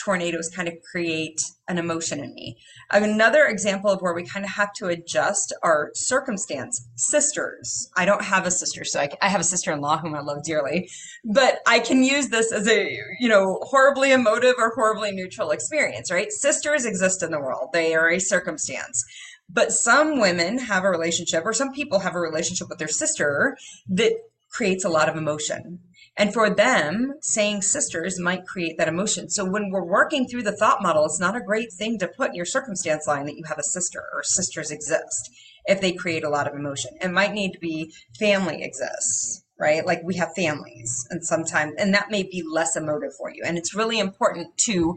tornadoes 0.02 0.48
kind 0.48 0.68
of 0.68 0.74
create 0.90 1.38
an 1.68 1.76
emotion 1.76 2.18
in 2.18 2.34
me. 2.34 2.56
Another 2.90 3.44
example 3.44 3.90
of 3.90 4.00
where 4.00 4.14
we 4.14 4.24
kind 4.24 4.44
of 4.44 4.50
have 4.52 4.72
to 4.74 4.86
adjust 4.86 5.52
our 5.62 5.90
circumstance. 5.94 6.88
Sisters. 6.96 7.88
I 7.96 8.04
don't 8.04 8.24
have 8.24 8.46
a 8.46 8.50
sister, 8.50 8.84
so 8.84 9.00
I, 9.00 9.10
I 9.20 9.28
have 9.28 9.40
a 9.40 9.44
sister-in-law 9.44 9.98
whom 9.98 10.14
I 10.14 10.20
love 10.20 10.44
dearly, 10.44 10.88
but 11.24 11.58
I 11.66 11.78
can 11.78 12.02
use 12.02 12.28
this 12.28 12.52
as 12.52 12.66
a, 12.66 12.98
you 13.20 13.28
know, 13.28 13.58
horribly 13.62 14.12
emotive 14.12 14.54
or 14.58 14.72
horribly 14.74 15.12
neutral 15.12 15.50
experience, 15.50 16.10
right? 16.10 16.32
Sisters 16.32 16.86
exist 16.86 17.22
in 17.22 17.30
the 17.30 17.40
world. 17.40 17.68
They 17.72 17.94
are 17.94 18.10
a 18.10 18.18
circumstance. 18.18 19.04
But 19.48 19.72
some 19.72 20.18
women 20.18 20.58
have 20.58 20.84
a 20.84 20.90
relationship, 20.90 21.44
or 21.44 21.52
some 21.52 21.72
people 21.72 21.98
have 21.98 22.14
a 22.14 22.20
relationship 22.20 22.68
with 22.70 22.78
their 22.78 22.88
sister 22.88 23.56
that 23.88 24.12
creates 24.50 24.84
a 24.84 24.88
lot 24.88 25.08
of 25.08 25.16
emotion. 25.16 25.80
And 26.16 26.32
for 26.32 26.50
them, 26.50 27.14
saying 27.22 27.62
sisters 27.62 28.20
might 28.20 28.46
create 28.46 28.76
that 28.76 28.88
emotion. 28.88 29.30
So 29.30 29.44
when 29.44 29.70
we're 29.70 29.84
working 29.84 30.26
through 30.26 30.42
the 30.42 30.56
thought 30.56 30.82
model, 30.82 31.06
it's 31.06 31.20
not 31.20 31.36
a 31.36 31.40
great 31.40 31.72
thing 31.72 31.98
to 31.98 32.08
put 32.08 32.30
in 32.30 32.34
your 32.34 32.44
circumstance 32.44 33.06
line 33.06 33.24
that 33.26 33.36
you 33.36 33.44
have 33.44 33.58
a 33.58 33.62
sister 33.62 34.02
or 34.12 34.22
sisters 34.22 34.70
exist 34.70 35.30
if 35.64 35.80
they 35.80 35.92
create 35.92 36.24
a 36.24 36.28
lot 36.28 36.46
of 36.46 36.54
emotion. 36.54 36.90
It 37.00 37.10
might 37.10 37.32
need 37.32 37.52
to 37.52 37.58
be 37.58 37.94
family 38.18 38.62
exists, 38.62 39.42
right? 39.58 39.86
Like 39.86 40.02
we 40.04 40.16
have 40.16 40.34
families 40.34 41.06
and 41.08 41.24
sometimes, 41.24 41.74
and 41.78 41.94
that 41.94 42.10
may 42.10 42.24
be 42.24 42.42
less 42.42 42.76
emotive 42.76 43.14
for 43.16 43.30
you. 43.30 43.42
And 43.46 43.56
it's 43.56 43.74
really 43.74 43.98
important 43.98 44.56
to 44.66 44.96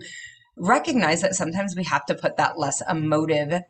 recognize 0.57 1.22
that 1.22 1.36
sometimes 1.36 1.75
we 1.75 1.84
have 1.86 2.05
to 2.07 2.15
put 2.15 2.38
that 2.38 2.57
less 2.60 2.81
emotive 2.89 3.62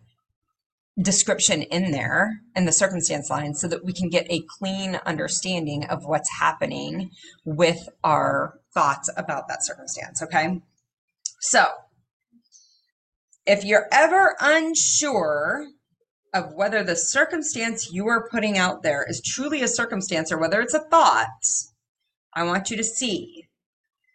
description 1.01 1.61
in 1.63 1.91
there 1.91 2.41
in 2.55 2.65
the 2.65 2.71
circumstance 2.71 3.29
line 3.29 3.53
so 3.53 3.67
that 3.67 3.83
we 3.83 3.91
can 3.91 4.09
get 4.09 4.25
a 4.29 4.45
clean 4.59 4.95
understanding 5.05 5.85
of 5.85 6.05
what's 6.05 6.29
happening 6.39 7.11
with 7.43 7.89
our 8.03 8.59
thoughts 8.73 9.09
about 9.17 9.47
that 9.47 9.63
circumstance. 9.63 10.21
Okay. 10.21 10.61
So 11.41 11.65
if 13.45 13.63
you're 13.63 13.87
ever 13.91 14.35
unsure 14.39 15.67
of 16.33 16.53
whether 16.53 16.83
the 16.83 16.95
circumstance 16.95 17.91
you 17.91 18.07
are 18.07 18.29
putting 18.29 18.57
out 18.57 18.83
there 18.83 19.05
is 19.07 19.21
truly 19.21 19.61
a 19.61 19.67
circumstance 19.67 20.31
or 20.31 20.37
whether 20.37 20.61
it's 20.61 20.73
a 20.73 20.79
thought, 20.79 21.27
I 22.33 22.43
want 22.43 22.69
you 22.69 22.77
to 22.77 22.83
see 22.83 23.47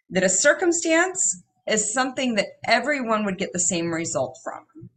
that 0.09 0.23
a 0.23 0.29
circumstance 0.29 1.43
is 1.67 1.93
something 1.93 2.35
that 2.35 2.47
everyone 2.65 3.23
would 3.25 3.37
get 3.37 3.53
the 3.53 3.59
same 3.59 3.91
result 3.91 4.37
from. 4.43 4.89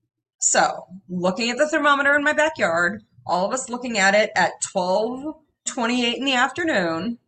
So, 0.50 0.86
looking 1.08 1.50
at 1.50 1.56
the 1.56 1.68
thermometer 1.68 2.14
in 2.14 2.22
my 2.22 2.34
backyard, 2.34 3.02
all 3.26 3.46
of 3.46 3.54
us 3.54 3.70
looking 3.70 3.96
at 3.96 4.14
it 4.14 4.30
at 4.36 4.52
12:28 4.74 6.18
in 6.18 6.26
the 6.26 6.34
afternoon, 6.34 7.18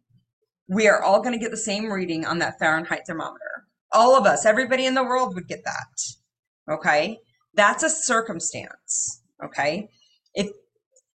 we 0.68 0.86
are 0.86 1.02
all 1.02 1.22
going 1.22 1.32
to 1.32 1.38
get 1.38 1.50
the 1.50 1.56
same 1.56 1.90
reading 1.90 2.26
on 2.26 2.40
that 2.40 2.58
Fahrenheit 2.58 3.06
thermometer. 3.06 3.66
All 3.90 4.14
of 4.16 4.26
us, 4.26 4.44
everybody 4.44 4.84
in 4.84 4.94
the 4.94 5.02
world 5.02 5.34
would 5.34 5.48
get 5.48 5.64
that. 5.64 6.74
Okay? 6.74 7.18
That's 7.54 7.82
a 7.82 7.88
circumstance. 7.88 9.22
Okay? 9.42 9.88
If 10.34 10.50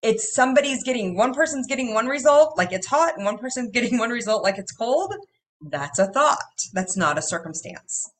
it's 0.02 0.34
somebody's 0.34 0.82
getting 0.82 1.16
one 1.16 1.32
person's 1.32 1.68
getting 1.68 1.94
one 1.94 2.08
result 2.08 2.58
like 2.58 2.72
it's 2.72 2.88
hot 2.88 3.16
and 3.16 3.24
one 3.24 3.38
person's 3.38 3.70
getting 3.76 3.98
one 3.98 4.10
result 4.10 4.42
like 4.42 4.58
it's 4.58 4.72
cold, 4.72 5.14
that's 5.60 6.00
a 6.00 6.08
thought. 6.08 6.66
That's 6.72 6.96
not 6.96 7.16
a 7.16 7.22
circumstance. 7.22 8.10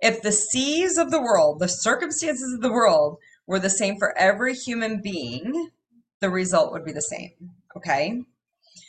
If 0.00 0.22
the 0.22 0.32
seas 0.32 0.98
of 0.98 1.10
the 1.10 1.20
world, 1.20 1.58
the 1.58 1.68
circumstances 1.68 2.52
of 2.52 2.60
the 2.60 2.72
world, 2.72 3.18
were 3.46 3.58
the 3.58 3.70
same 3.70 3.96
for 3.98 4.16
every 4.18 4.54
human 4.54 5.00
being, 5.00 5.70
the 6.20 6.30
result 6.30 6.72
would 6.72 6.84
be 6.84 6.92
the 6.92 7.02
same. 7.02 7.30
Okay? 7.76 8.22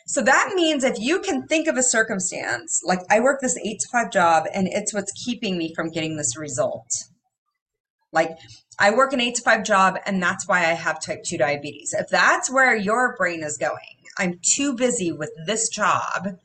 So 0.06 0.22
that 0.22 0.54
means 0.56 0.84
if 0.84 0.98
you 1.00 1.20
can 1.20 1.48
think 1.48 1.68
of 1.68 1.76
a 1.78 1.84
circumstance, 1.84 2.82
like 2.84 3.00
I 3.10 3.20
work 3.20 3.42
this 3.42 3.58
eight 3.58 3.80
to 3.82 3.88
five 3.90 4.10
job 4.10 4.46
and 4.54 4.68
it's 4.68 4.94
what's 4.94 5.12
keeping 5.12 5.58
me 5.58 5.74
from 5.76 5.92
getting 5.92 6.16
this 6.16 6.38
result. 6.38 6.90
Like 8.14 8.32
I 8.80 8.92
work 8.92 9.12
an 9.12 9.20
eight 9.20 9.36
to 9.36 9.42
five 9.42 9.66
job 9.66 9.98
and 10.06 10.24
that's 10.24 10.48
why 10.48 10.60
I 10.60 10.74
have 10.74 11.02
type 11.02 11.24
2 11.24 11.38
diabetes. 11.38 11.94
If 11.94 12.08
that's 12.10 12.50
where 12.50 12.76
your 12.76 13.16
brain 13.18 13.44
is 13.44 13.58
going, 13.58 13.98
I'm 14.18 14.40
too 14.42 14.74
busy 14.74 15.12
with 15.12 15.32
this 15.46 15.68
job 15.68 16.40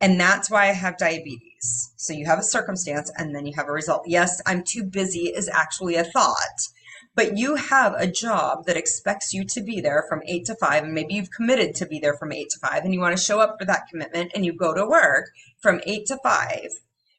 and 0.00 0.20
that's 0.20 0.48
why 0.48 0.68
I 0.68 0.72
have 0.72 0.96
diabetes. 0.96 1.53
So 1.96 2.12
you 2.12 2.26
have 2.26 2.38
a 2.38 2.42
circumstance 2.42 3.10
and 3.16 3.34
then 3.34 3.46
you 3.46 3.52
have 3.56 3.68
a 3.68 3.72
result. 3.72 4.04
Yes, 4.06 4.40
I'm 4.46 4.62
too 4.62 4.84
busy 4.84 5.28
is 5.28 5.48
actually 5.48 5.96
a 5.96 6.04
thought, 6.04 6.68
but 7.14 7.36
you 7.36 7.54
have 7.54 7.94
a 7.94 8.06
job 8.06 8.66
that 8.66 8.76
expects 8.76 9.32
you 9.32 9.44
to 9.44 9.62
be 9.62 9.80
there 9.80 10.04
from 10.08 10.22
eight 10.26 10.44
to 10.46 10.54
five, 10.56 10.84
and 10.84 10.92
maybe 10.92 11.14
you've 11.14 11.30
committed 11.30 11.74
to 11.76 11.86
be 11.86 11.98
there 11.98 12.16
from 12.16 12.32
eight 12.32 12.50
to 12.50 12.58
five, 12.58 12.84
and 12.84 12.92
you 12.92 13.00
want 13.00 13.16
to 13.16 13.22
show 13.22 13.40
up 13.40 13.56
for 13.58 13.64
that 13.64 13.86
commitment, 13.90 14.32
and 14.34 14.44
you 14.44 14.52
go 14.52 14.74
to 14.74 14.86
work 14.86 15.30
from 15.62 15.80
eight 15.86 16.06
to 16.06 16.18
five, 16.22 16.68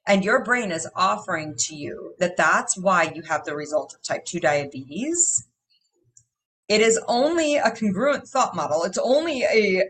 and 0.05 0.23
your 0.23 0.43
brain 0.43 0.71
is 0.71 0.87
offering 0.95 1.55
to 1.57 1.75
you 1.75 2.13
that 2.19 2.37
that's 2.37 2.77
why 2.77 3.11
you 3.15 3.23
have 3.23 3.45
the 3.45 3.55
result 3.55 3.93
of 3.93 4.03
type 4.03 4.25
2 4.25 4.39
diabetes. 4.39 5.47
It 6.67 6.81
is 6.81 6.99
only 7.07 7.55
a 7.55 7.71
congruent 7.71 8.27
thought 8.27 8.55
model. 8.55 8.83
It's 8.83 8.97
only 8.97 9.43
a 9.43 9.89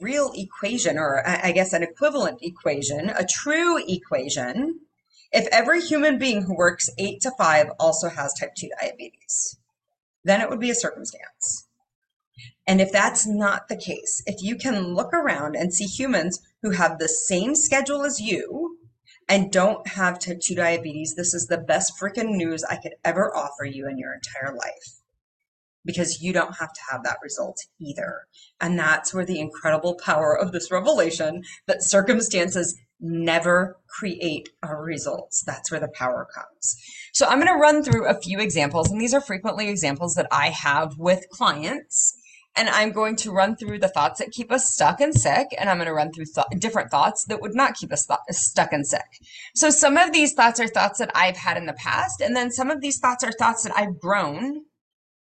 real 0.00 0.32
equation, 0.34 0.98
or 0.98 1.26
I 1.26 1.52
guess 1.52 1.72
an 1.72 1.82
equivalent 1.82 2.38
equation, 2.42 3.10
a 3.10 3.26
true 3.26 3.78
equation, 3.86 4.80
if 5.32 5.46
every 5.48 5.80
human 5.80 6.18
being 6.18 6.42
who 6.42 6.56
works 6.56 6.88
eight 6.98 7.20
to 7.22 7.30
five 7.32 7.68
also 7.78 8.08
has 8.08 8.32
type 8.34 8.54
2 8.54 8.70
diabetes, 8.80 9.58
then 10.22 10.40
it 10.40 10.48
would 10.48 10.60
be 10.60 10.70
a 10.70 10.74
circumstance. 10.74 11.66
And 12.66 12.80
if 12.80 12.90
that's 12.92 13.26
not 13.26 13.68
the 13.68 13.76
case, 13.76 14.22
if 14.26 14.42
you 14.42 14.56
can 14.56 14.94
look 14.94 15.12
around 15.12 15.54
and 15.56 15.74
see 15.74 15.86
humans 15.86 16.40
who 16.62 16.70
have 16.70 16.98
the 16.98 17.08
same 17.08 17.54
schedule 17.54 18.04
as 18.04 18.20
you 18.20 18.78
and 19.28 19.52
don't 19.52 19.86
have 19.88 20.18
type 20.18 20.40
2 20.40 20.54
diabetes, 20.54 21.14
this 21.14 21.34
is 21.34 21.46
the 21.46 21.58
best 21.58 21.92
freaking 22.00 22.36
news 22.36 22.64
I 22.64 22.76
could 22.76 22.94
ever 23.04 23.36
offer 23.36 23.64
you 23.64 23.88
in 23.88 23.98
your 23.98 24.14
entire 24.14 24.54
life 24.54 25.03
because 25.84 26.20
you 26.20 26.32
don't 26.32 26.56
have 26.58 26.72
to 26.72 26.80
have 26.90 27.02
that 27.04 27.18
result 27.22 27.58
either. 27.80 28.22
And 28.60 28.78
that's 28.78 29.12
where 29.12 29.26
the 29.26 29.40
incredible 29.40 29.98
power 30.04 30.36
of 30.36 30.52
this 30.52 30.70
revelation 30.70 31.42
that 31.66 31.82
circumstances 31.82 32.78
never 33.00 33.76
create 33.88 34.48
our 34.62 34.82
results. 34.82 35.42
That's 35.46 35.70
where 35.70 35.80
the 35.80 35.92
power 35.94 36.26
comes. 36.34 36.76
So 37.12 37.26
I'm 37.26 37.38
going 37.38 37.52
to 37.52 37.60
run 37.60 37.82
through 37.82 38.06
a 38.08 38.20
few 38.20 38.40
examples, 38.40 38.90
and 38.90 39.00
these 39.00 39.14
are 39.14 39.20
frequently 39.20 39.68
examples 39.68 40.14
that 40.14 40.28
I 40.32 40.48
have 40.48 40.96
with 40.98 41.28
clients. 41.30 42.14
And 42.56 42.68
I'm 42.68 42.92
going 42.92 43.16
to 43.16 43.32
run 43.32 43.56
through 43.56 43.80
the 43.80 43.88
thoughts 43.88 44.20
that 44.20 44.30
keep 44.30 44.52
us 44.52 44.72
stuck 44.72 45.00
and 45.00 45.12
sick, 45.12 45.48
and 45.58 45.68
I'm 45.68 45.76
going 45.76 45.88
to 45.88 45.92
run 45.92 46.12
through 46.12 46.26
th 46.26 46.60
different 46.60 46.90
thoughts 46.90 47.24
that 47.24 47.42
would 47.42 47.54
not 47.54 47.74
keep 47.74 47.92
us 47.92 48.06
th 48.06 48.20
stuck 48.30 48.72
and 48.72 48.86
sick. 48.86 49.18
So 49.56 49.70
some 49.70 49.96
of 49.96 50.12
these 50.12 50.34
thoughts 50.34 50.60
are 50.60 50.68
thoughts 50.68 51.00
that 51.00 51.10
I've 51.16 51.36
had 51.36 51.56
in 51.56 51.66
the 51.66 51.72
past, 51.72 52.20
and 52.20 52.36
then 52.36 52.52
some 52.52 52.70
of 52.70 52.80
these 52.80 53.00
thoughts 53.00 53.24
are 53.24 53.32
thoughts 53.32 53.64
that 53.64 53.76
I've 53.76 53.98
grown 53.98 54.66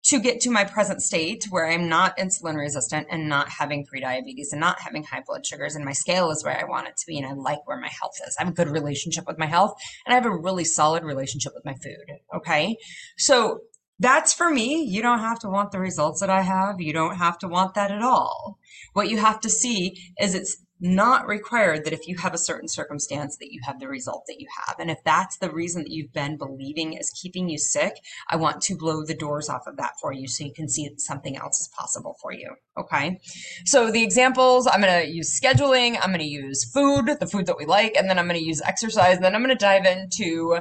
to 0.05 0.19
get 0.19 0.39
to 0.41 0.51
my 0.51 0.63
present 0.63 1.01
state 1.01 1.45
where 1.49 1.67
I'm 1.67 1.89
not 1.89 2.17
insulin 2.17 2.57
resistant 2.57 3.07
and 3.09 3.27
not 3.27 3.49
having 3.49 3.85
prediabetes 3.85 4.51
and 4.51 4.61
not 4.61 4.79
having 4.79 5.03
high 5.03 5.23
blood 5.25 5.45
sugars 5.45 5.75
and 5.75 5.83
my 5.83 5.93
scale 5.93 6.29
is 6.29 6.43
where 6.43 6.59
I 6.59 6.65
want 6.65 6.87
it 6.87 6.95
to 6.97 7.05
be 7.07 7.17
and 7.17 7.25
I 7.25 7.33
like 7.33 7.65
where 7.67 7.79
my 7.79 7.89
health 7.89 8.13
is. 8.27 8.35
I 8.39 8.43
have 8.43 8.53
a 8.53 8.55
good 8.55 8.69
relationship 8.69 9.25
with 9.25 9.39
my 9.39 9.47
health 9.47 9.73
and 10.05 10.13
I 10.13 10.15
have 10.15 10.25
a 10.25 10.35
really 10.35 10.63
solid 10.63 11.03
relationship 11.03 11.53
with 11.55 11.65
my 11.65 11.73
food. 11.73 12.05
Okay. 12.35 12.77
So 13.17 13.61
that's 13.99 14.33
for 14.33 14.49
me. 14.49 14.83
You 14.83 15.01
don't 15.01 15.19
have 15.19 15.39
to 15.39 15.49
want 15.49 15.71
the 15.71 15.79
results 15.79 16.19
that 16.19 16.29
I 16.29 16.41
have. 16.41 16.79
You 16.79 16.93
don't 16.93 17.15
have 17.15 17.37
to 17.39 17.47
want 17.47 17.73
that 17.75 17.91
at 17.91 18.01
all. 18.01 18.59
What 18.93 19.09
you 19.09 19.17
have 19.17 19.39
to 19.41 19.49
see 19.49 19.97
is 20.19 20.35
it's 20.35 20.57
not 20.85 21.27
required 21.27 21.83
that 21.83 21.93
if 21.93 22.07
you 22.07 22.17
have 22.17 22.33
a 22.33 22.37
certain 22.37 22.67
circumstance 22.67 23.37
that 23.37 23.51
you 23.51 23.59
have 23.65 23.79
the 23.79 23.87
result 23.87 24.23
that 24.27 24.39
you 24.39 24.47
have. 24.65 24.79
And 24.79 24.89
if 24.89 25.03
that's 25.03 25.37
the 25.37 25.51
reason 25.51 25.83
that 25.83 25.91
you've 25.91 26.13
been 26.13 26.37
believing 26.37 26.93
is 26.93 27.09
keeping 27.09 27.49
you 27.49 27.57
sick, 27.57 27.95
I 28.29 28.35
want 28.35 28.61
to 28.63 28.77
blow 28.77 29.03
the 29.03 29.15
doors 29.15 29.49
off 29.49 29.67
of 29.67 29.77
that 29.77 29.93
for 29.99 30.13
you 30.13 30.27
so 30.27 30.45
you 30.45 30.53
can 30.53 30.69
see 30.69 30.89
something 30.97 31.35
else 31.35 31.59
is 31.59 31.69
possible 31.77 32.15
for 32.21 32.31
you. 32.31 32.55
Okay. 32.77 33.19
So 33.65 33.91
the 33.91 34.03
examples, 34.03 34.67
I'm 34.67 34.81
going 34.81 35.01
to 35.01 35.11
use 35.11 35.39
scheduling, 35.39 35.97
I'm 36.01 36.09
going 36.09 36.19
to 36.19 36.25
use 36.25 36.63
food, 36.71 37.07
the 37.19 37.27
food 37.27 37.47
that 37.47 37.57
we 37.57 37.65
like, 37.65 37.95
and 37.95 38.09
then 38.09 38.19
I'm 38.19 38.27
going 38.27 38.39
to 38.39 38.45
use 38.45 38.61
exercise. 38.61 39.15
And 39.15 39.25
then 39.25 39.35
I'm 39.35 39.41
going 39.41 39.55
to 39.55 39.61
dive 39.61 39.85
into 39.85 40.59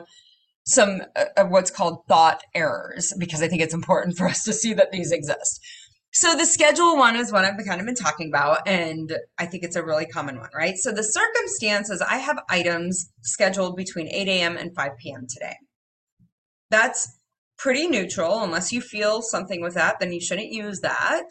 some 0.65 1.03
uh, 1.15 1.45
what's 1.45 1.71
called 1.71 2.07
thought 2.09 2.43
errors 2.55 3.13
because 3.19 3.43
I 3.43 3.49
think 3.49 3.63
it's 3.63 3.75
important 3.75 4.17
for 4.19 4.27
us 4.27 4.45
to 4.45 4.53
see 4.53 4.75
that 4.75 4.93
these 4.93 5.13
exist. 5.13 5.61
So 6.17 6.37
the 6.37 6.47
schedule 6.47 6.97
one 6.97 7.17
is 7.17 7.33
one 7.33 7.45
I've 7.45 7.57
kind 7.67 7.81
of 7.81 7.87
been 7.87 7.97
talking 7.97 8.29
about, 8.29 8.69
and 8.69 9.19
I 9.37 9.47
think 9.47 9.65
it's 9.65 9.75
a 9.75 9.85
really 9.85 10.07
common 10.07 10.39
one, 10.39 10.51
right? 10.55 10.77
So 10.77 10.93
the 10.93 11.03
circumstances, 11.03 12.01
I 12.01 12.19
have 12.19 12.39
items 12.49 13.11
scheduled 13.23 13.75
between 13.75 14.07
8 14.07 14.29
a.m. 14.29 14.57
and 14.57 14.73
5 14.77 14.91
p.m. 15.03 15.27
today. 15.29 15.57
That's 16.71 17.19
pretty 17.59 17.89
neutral. 17.89 18.45
Unless 18.45 18.71
you 18.71 18.81
feel 18.81 19.23
something 19.23 19.61
with 19.61 19.75
that, 19.75 19.99
then 19.99 20.13
you 20.13 20.21
shouldn't 20.21 20.53
use 20.53 20.79
that. 20.83 21.27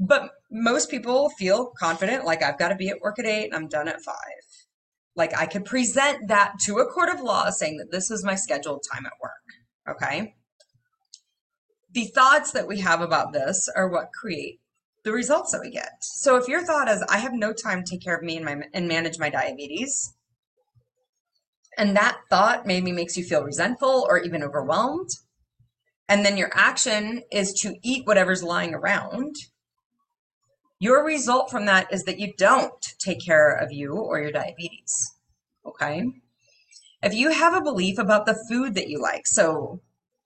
But 0.00 0.30
most 0.50 0.90
people 0.90 1.28
feel 1.38 1.70
confident, 1.78 2.24
like 2.24 2.42
I've 2.42 2.58
got 2.58 2.70
to 2.70 2.76
be 2.76 2.88
at 2.88 3.02
work 3.02 3.18
at 3.18 3.26
8 3.26 3.44
and 3.44 3.54
I'm 3.54 3.68
done 3.68 3.88
at 3.88 4.00
5. 4.00 4.14
Like 5.14 5.36
I 5.36 5.44
could 5.44 5.66
present 5.66 6.28
that 6.28 6.54
to 6.64 6.78
a 6.78 6.86
court 6.86 7.10
of 7.10 7.20
law 7.20 7.50
saying 7.50 7.76
that 7.76 7.92
this 7.92 8.10
is 8.10 8.24
my 8.24 8.34
scheduled 8.34 8.82
time 8.90 9.04
at 9.04 9.12
work. 9.20 9.96
Okay 9.96 10.34
the 11.94 12.04
thoughts 12.06 12.50
that 12.52 12.66
we 12.66 12.80
have 12.80 13.00
about 13.00 13.32
this 13.32 13.68
are 13.74 13.88
what 13.88 14.12
create 14.12 14.60
the 15.04 15.12
results 15.12 15.52
that 15.52 15.60
we 15.60 15.70
get. 15.70 15.92
So 16.00 16.36
if 16.36 16.48
your 16.48 16.64
thought 16.64 16.88
is, 16.88 17.02
I 17.08 17.18
have 17.18 17.32
no 17.32 17.52
time 17.52 17.84
to 17.84 17.90
take 17.90 18.02
care 18.02 18.16
of 18.16 18.22
me 18.22 18.36
and 18.36 18.44
my 18.44 18.62
and 18.72 18.88
manage 18.88 19.18
my 19.18 19.30
diabetes, 19.30 20.14
and 21.78 21.96
that 21.96 22.18
thought 22.30 22.66
maybe 22.66 22.92
makes 22.92 23.16
you 23.16 23.24
feel 23.24 23.42
resentful 23.42 24.06
or 24.08 24.18
even 24.18 24.42
overwhelmed, 24.42 25.10
and 26.08 26.24
then 26.24 26.36
your 26.36 26.50
action 26.52 27.22
is 27.30 27.52
to 27.60 27.76
eat 27.82 28.06
whatever's 28.06 28.42
lying 28.42 28.74
around, 28.74 29.36
your 30.78 31.04
result 31.04 31.50
from 31.50 31.66
that 31.66 31.92
is 31.92 32.04
that 32.04 32.18
you 32.18 32.32
don't 32.36 32.94
take 32.98 33.24
care 33.24 33.54
of 33.54 33.72
you 33.72 33.94
or 33.94 34.20
your 34.20 34.32
diabetes. 34.32 35.14
Okay? 35.64 36.10
If 37.02 37.14
you 37.14 37.30
have 37.30 37.54
a 37.54 37.62
belief 37.62 37.98
about 37.98 38.26
the 38.26 38.38
food 38.48 38.74
that 38.74 38.88
you 38.88 39.00
like, 39.00 39.26
so 39.26 39.80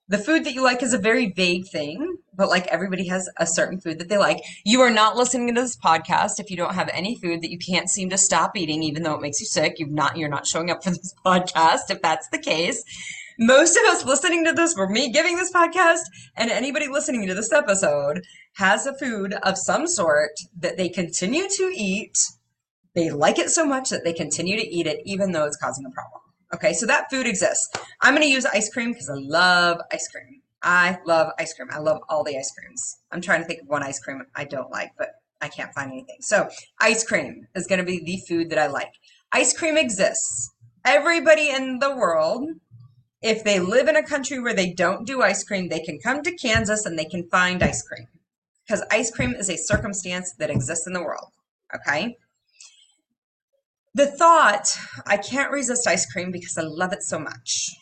the 0.09 0.19
food 0.19 0.45
that 0.45 0.55
you 0.55 0.63
like 0.63 0.83
is 0.83 0.95
a 0.95 0.99
very 0.99 1.31
vague 1.31 1.69
thing, 1.69 2.17
but 2.35 2.49
like 2.49 2.67
everybody 2.69 3.07
has 3.09 3.29
a 3.37 3.47
certain 3.47 3.79
food 3.79 3.99
that 3.99 4.09
they 4.09 4.17
like. 4.17 4.43
You 4.65 4.81
are 4.81 4.91
not 4.91 5.17
listening 5.17 5.55
to 5.55 5.61
this 5.61 5.77
podcast 5.77 6.39
if 6.39 6.51
you 6.51 6.57
don't 6.57 6.75
have 6.75 6.89
any 6.93 7.17
food 7.17 7.43
that 7.43 7.51
you 7.51 7.59
can't 7.59 7.91
seem 7.91 8.09
to 8.11 8.19
stop 8.19 8.57
eating, 8.57 8.83
even 8.83 9.03
though 9.03 9.15
it 9.15 9.21
makes 9.21 9.41
you 9.41 9.47
sick. 9.47 9.79
You've 9.79 9.91
not, 9.91 10.17
you're 10.17 10.31
not 10.31 10.47
showing 10.47 10.71
up 10.71 10.83
for 10.83 10.91
this 10.91 11.15
podcast 11.27 11.91
if 11.91 12.01
that's 12.01 12.29
the 12.29 12.39
case. 12.39 12.83
Most 13.39 13.77
of 13.77 13.85
us 13.85 14.05
listening 14.05 14.45
to 14.47 14.53
this, 14.53 14.73
for 14.73 14.89
me 14.89 15.13
giving 15.13 15.37
this 15.37 15.53
podcast, 15.53 16.01
and 16.37 16.51
anybody 16.51 16.89
listening 16.89 17.27
to 17.29 17.35
this 17.35 17.53
episode 17.53 18.23
has 18.57 18.87
a 18.87 18.97
food 18.99 19.35
of 19.45 19.57
some 19.57 19.87
sort 19.87 20.33
that 20.59 20.77
they 20.77 20.89
continue 20.89 21.49
to 21.49 21.73
eat. 21.73 22.19
They 22.95 23.11
like 23.11 23.39
it 23.39 23.51
so 23.51 23.65
much 23.65 23.91
that 23.91 24.03
they 24.03 24.13
continue 24.13 24.57
to 24.57 24.67
eat 24.67 24.89
it, 24.89 25.01
even 25.05 25.31
though 25.31 25.45
it's 25.45 25.57
causing 25.57 25.85
a 25.85 25.91
problem. 25.91 26.21
Okay, 26.55 26.73
so 26.73 26.87
that 26.87 27.11
food 27.11 27.27
exists. 27.27 27.69
I'm 28.01 28.15
going 28.15 28.27
to 28.27 28.33
use 28.33 28.47
ice 28.47 28.71
cream 28.71 28.93
because 28.93 29.11
I 29.11 29.15
love 29.15 29.81
ice 29.93 30.09
cream. 30.09 30.41
I 30.63 30.99
love 31.07 31.33
ice 31.39 31.53
cream. 31.55 31.69
I 31.71 31.79
love 31.79 32.01
all 32.09 32.25
the 32.25 32.37
ice 32.37 32.53
creams. 32.59 32.99
I'm 33.13 33.21
trying 33.21 33.43
to 33.43 33.47
think 33.47 33.63
of 33.63 33.69
one 33.69 33.83
ice 33.83 34.01
cream 34.01 34.23
I 34.35 34.45
don't 34.45 34.71
like, 34.71 34.93
but 34.97 35.11
I 35.41 35.49
can't 35.49 35.73
find 35.75 35.93
anything. 35.93 36.17
So, 36.21 36.49
ice 36.81 37.05
cream 37.05 37.47
is 37.55 37.67
going 37.67 37.79
to 37.79 37.85
be 37.85 38.03
the 38.03 38.21
food 38.27 38.51
that 38.51 38.59
I 38.59 38.67
like. 38.67 38.93
Ice 39.31 39.57
cream 39.57 39.77
exists. 39.77 40.51
Everybody 40.85 41.51
in 41.51 41.79
the 41.79 41.95
world, 41.95 42.49
if 43.23 43.45
they 43.45 43.61
live 43.61 43.89
in 43.89 43.97
a 43.97 44.03
country 44.03 44.41
where 44.41 44.55
they 44.55 44.73
don't 44.73 45.07
do 45.07 45.23
ice 45.23 45.45
cream, 45.45 45.69
they 45.69 45.81
can 45.81 45.99
come 46.01 46.23
to 46.23 46.35
Kansas 46.35 46.87
and 46.87 46.99
they 46.99 47.05
can 47.05 47.29
find 47.29 47.63
ice 47.63 47.83
cream 47.83 48.09
because 48.69 48.85
ice 48.91 49.11
cream 49.11 49.35
is 49.35 49.49
a 49.49 49.57
circumstance 49.57 50.33
that 50.39 50.51
exists 50.51 50.87
in 50.87 50.93
the 50.93 51.03
world. 51.03 51.31
Okay. 51.75 52.17
The 53.95 54.07
thought, 54.07 54.79
I 55.07 55.17
can't 55.17 55.51
resist 55.51 55.87
ice 55.87 56.11
cream 56.11 56.31
because 56.31 56.57
I 56.57 56.63
love 56.63 56.93
it 56.93 57.03
so 57.03 57.19
much, 57.19 57.75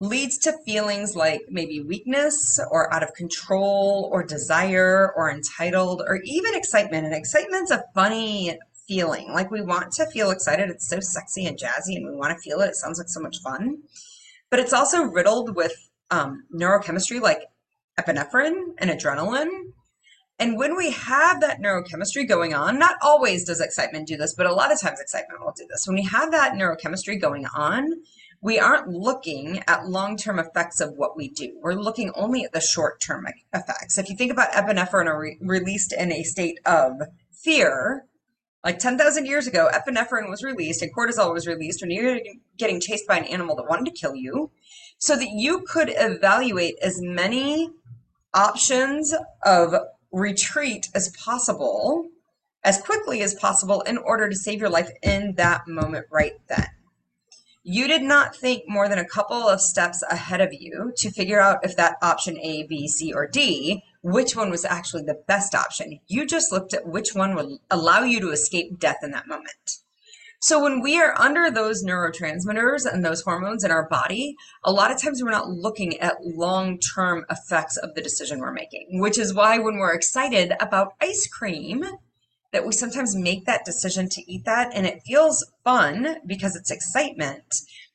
leads 0.00 0.38
to 0.38 0.56
feelings 0.64 1.14
like 1.14 1.42
maybe 1.50 1.80
weakness 1.80 2.58
or 2.70 2.92
out 2.92 3.02
of 3.02 3.12
control 3.14 4.08
or 4.12 4.22
desire 4.22 5.12
or 5.16 5.30
entitled 5.30 6.02
or 6.06 6.20
even 6.24 6.54
excitement. 6.54 7.04
And 7.04 7.14
excitement's 7.14 7.70
a 7.70 7.84
funny 7.94 8.58
feeling. 8.88 9.32
Like 9.32 9.50
we 9.50 9.60
want 9.60 9.92
to 9.92 10.06
feel 10.06 10.30
excited. 10.30 10.70
It's 10.70 10.88
so 10.88 11.00
sexy 11.00 11.46
and 11.46 11.58
jazzy 11.58 11.96
and 11.96 12.06
we 12.06 12.16
want 12.16 12.36
to 12.36 12.42
feel 12.42 12.60
it. 12.60 12.68
It 12.68 12.76
sounds 12.76 12.98
like 12.98 13.08
so 13.08 13.20
much 13.20 13.38
fun. 13.42 13.82
But 14.50 14.60
it's 14.60 14.72
also 14.72 15.02
riddled 15.02 15.54
with 15.54 15.90
um, 16.10 16.44
neurochemistry 16.52 17.20
like 17.20 17.42
epinephrine 17.98 18.74
and 18.78 18.90
adrenaline 18.90 19.72
and 20.40 20.56
when 20.56 20.74
we 20.74 20.90
have 20.90 21.42
that 21.42 21.60
neurochemistry 21.60 22.26
going 22.26 22.54
on, 22.54 22.78
not 22.78 22.96
always 23.02 23.44
does 23.44 23.60
excitement 23.60 24.08
do 24.08 24.16
this, 24.16 24.34
but 24.34 24.46
a 24.46 24.54
lot 24.54 24.72
of 24.72 24.80
times 24.80 24.98
excitement 24.98 25.44
will 25.44 25.52
do 25.52 25.66
this. 25.68 25.86
When 25.86 25.96
we 25.96 26.02
have 26.04 26.32
that 26.32 26.54
neurochemistry 26.54 27.20
going 27.20 27.44
on, 27.54 27.90
we 28.40 28.58
aren't 28.58 28.88
looking 28.88 29.62
at 29.68 29.86
long 29.86 30.16
term 30.16 30.38
effects 30.38 30.80
of 30.80 30.94
what 30.94 31.14
we 31.14 31.28
do. 31.28 31.58
We're 31.62 31.74
looking 31.74 32.10
only 32.14 32.42
at 32.42 32.52
the 32.52 32.60
short 32.60 33.02
term 33.02 33.26
effects. 33.52 33.98
If 33.98 34.08
you 34.08 34.16
think 34.16 34.32
about 34.32 34.52
epinephrine 34.52 35.14
re- 35.14 35.36
released 35.42 35.92
in 35.92 36.10
a 36.10 36.22
state 36.22 36.58
of 36.64 36.94
fear, 37.30 38.06
like 38.64 38.78
10,000 38.78 39.26
years 39.26 39.46
ago, 39.46 39.68
epinephrine 39.70 40.30
was 40.30 40.42
released 40.42 40.80
and 40.80 40.94
cortisol 40.94 41.34
was 41.34 41.46
released 41.46 41.82
when 41.82 41.90
you're 41.90 42.20
getting 42.56 42.80
chased 42.80 43.06
by 43.06 43.18
an 43.18 43.24
animal 43.24 43.56
that 43.56 43.68
wanted 43.68 43.84
to 43.84 44.00
kill 44.00 44.14
you, 44.14 44.50
so 44.96 45.16
that 45.16 45.28
you 45.32 45.66
could 45.68 45.92
evaluate 45.94 46.76
as 46.82 46.98
many 47.02 47.68
options 48.32 49.14
of 49.44 49.74
retreat 50.12 50.88
as 50.94 51.10
possible, 51.10 52.08
as 52.64 52.80
quickly 52.80 53.22
as 53.22 53.34
possible, 53.34 53.80
in 53.82 53.98
order 53.98 54.28
to 54.28 54.36
save 54.36 54.60
your 54.60 54.70
life 54.70 54.90
in 55.02 55.34
that 55.36 55.66
moment 55.68 56.06
right 56.10 56.34
then. 56.48 56.68
You 57.62 57.86
did 57.88 58.02
not 58.02 58.34
think 58.34 58.64
more 58.66 58.88
than 58.88 58.98
a 58.98 59.08
couple 59.08 59.48
of 59.48 59.60
steps 59.60 60.02
ahead 60.10 60.40
of 60.40 60.52
you 60.52 60.92
to 60.96 61.10
figure 61.10 61.40
out 61.40 61.64
if 61.64 61.76
that 61.76 61.96
option 62.00 62.38
A, 62.38 62.62
B, 62.62 62.88
C, 62.88 63.12
or 63.12 63.26
D, 63.26 63.82
which 64.02 64.34
one 64.34 64.50
was 64.50 64.64
actually 64.64 65.02
the 65.02 65.22
best 65.26 65.54
option. 65.54 66.00
You 66.06 66.26
just 66.26 66.50
looked 66.50 66.72
at 66.72 66.86
which 66.86 67.14
one 67.14 67.34
would 67.34 67.58
allow 67.70 68.02
you 68.02 68.18
to 68.20 68.30
escape 68.30 68.78
death 68.78 68.98
in 69.02 69.10
that 69.10 69.28
moment. 69.28 69.78
So 70.42 70.62
when 70.62 70.80
we 70.80 70.98
are 70.98 71.14
under 71.20 71.50
those 71.50 71.84
neurotransmitters 71.84 72.90
and 72.90 73.04
those 73.04 73.20
hormones 73.20 73.62
in 73.62 73.70
our 73.70 73.86
body, 73.86 74.36
a 74.64 74.72
lot 74.72 74.90
of 74.90 74.98
times 74.98 75.22
we're 75.22 75.30
not 75.30 75.50
looking 75.50 75.98
at 75.98 76.24
long-term 76.24 77.26
effects 77.28 77.76
of 77.76 77.94
the 77.94 78.00
decision 78.00 78.38
we're 78.38 78.50
making, 78.50 79.00
which 79.00 79.18
is 79.18 79.34
why 79.34 79.58
when 79.58 79.76
we're 79.76 79.92
excited 79.92 80.54
about 80.58 80.94
ice 80.98 81.28
cream, 81.30 81.84
that 82.52 82.64
we 82.64 82.72
sometimes 82.72 83.14
make 83.14 83.44
that 83.44 83.66
decision 83.66 84.08
to 84.08 84.32
eat 84.32 84.46
that 84.46 84.70
and 84.74 84.86
it 84.86 85.02
feels 85.06 85.44
fun 85.62 86.16
because 86.26 86.56
it's 86.56 86.70
excitement, 86.70 87.44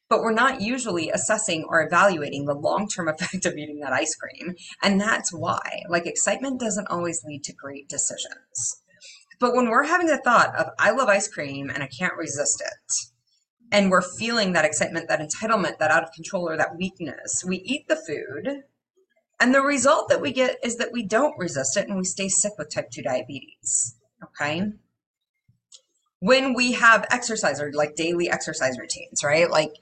but 0.08 0.22
we're 0.22 0.32
not 0.32 0.62
usually 0.62 1.10
assessing 1.10 1.66
or 1.68 1.82
evaluating 1.82 2.46
the 2.46 2.54
long-term 2.54 3.08
effect 3.20 3.48
of 3.48 3.58
eating 3.58 3.80
that 3.80 3.92
ice 3.92 4.16
cream. 4.16 4.54
And 4.84 5.02
that's 5.02 5.34
why, 5.34 5.82
like 5.90 6.06
excitement 6.06 6.60
doesn't 6.60 6.92
always 6.92 7.24
lead 7.26 7.44
to 7.46 7.54
great 7.54 7.90
decisions. 7.90 8.84
But 9.40 9.54
when 9.54 9.70
we're 9.70 9.84
having 9.84 10.08
the 10.08 10.18
thought 10.18 10.56
of, 10.56 10.68
I 10.80 10.92
love 10.92 11.10
ice 11.10 11.28
cream 11.28 11.70
and 11.70 11.84
I 11.84 11.88
can't 11.88 12.16
resist 12.16 12.62
it, 12.66 12.94
and 13.72 13.90
we're 13.90 14.02
feeling 14.02 14.54
that 14.54 14.66
excitement, 14.66 15.08
that 15.10 15.20
entitlement, 15.20 15.78
that 15.80 15.92
out 15.92 16.04
of 16.04 16.12
control, 16.14 16.48
or 16.48 16.58
that 16.58 16.78
weakness, 16.78 17.44
we 17.46 17.58
eat 17.58 17.88
the 17.88 17.96
food. 17.96 18.64
And 19.40 19.54
the 19.54 19.62
result 19.62 20.08
that 20.10 20.22
we 20.22 20.32
get 20.32 20.58
is 20.64 20.78
that 20.78 20.94
we 20.94 21.04
don't 21.06 21.38
resist 21.38 21.76
it 21.76 21.88
and 21.90 21.98
we 21.98 22.06
stay 22.06 22.30
sick 22.30 22.54
with 22.58 22.74
type 22.74 22.90
2 22.92 23.02
diabetes. 23.02 23.98
Okay. 24.24 24.64
When 26.20 26.54
we 26.54 26.72
have 26.72 27.06
exercise 27.12 27.60
or 27.60 27.72
like 27.74 27.96
daily 27.96 28.30
exercise 28.30 28.80
routines, 28.80 29.24
right? 29.24 29.52
Like, 29.52 29.74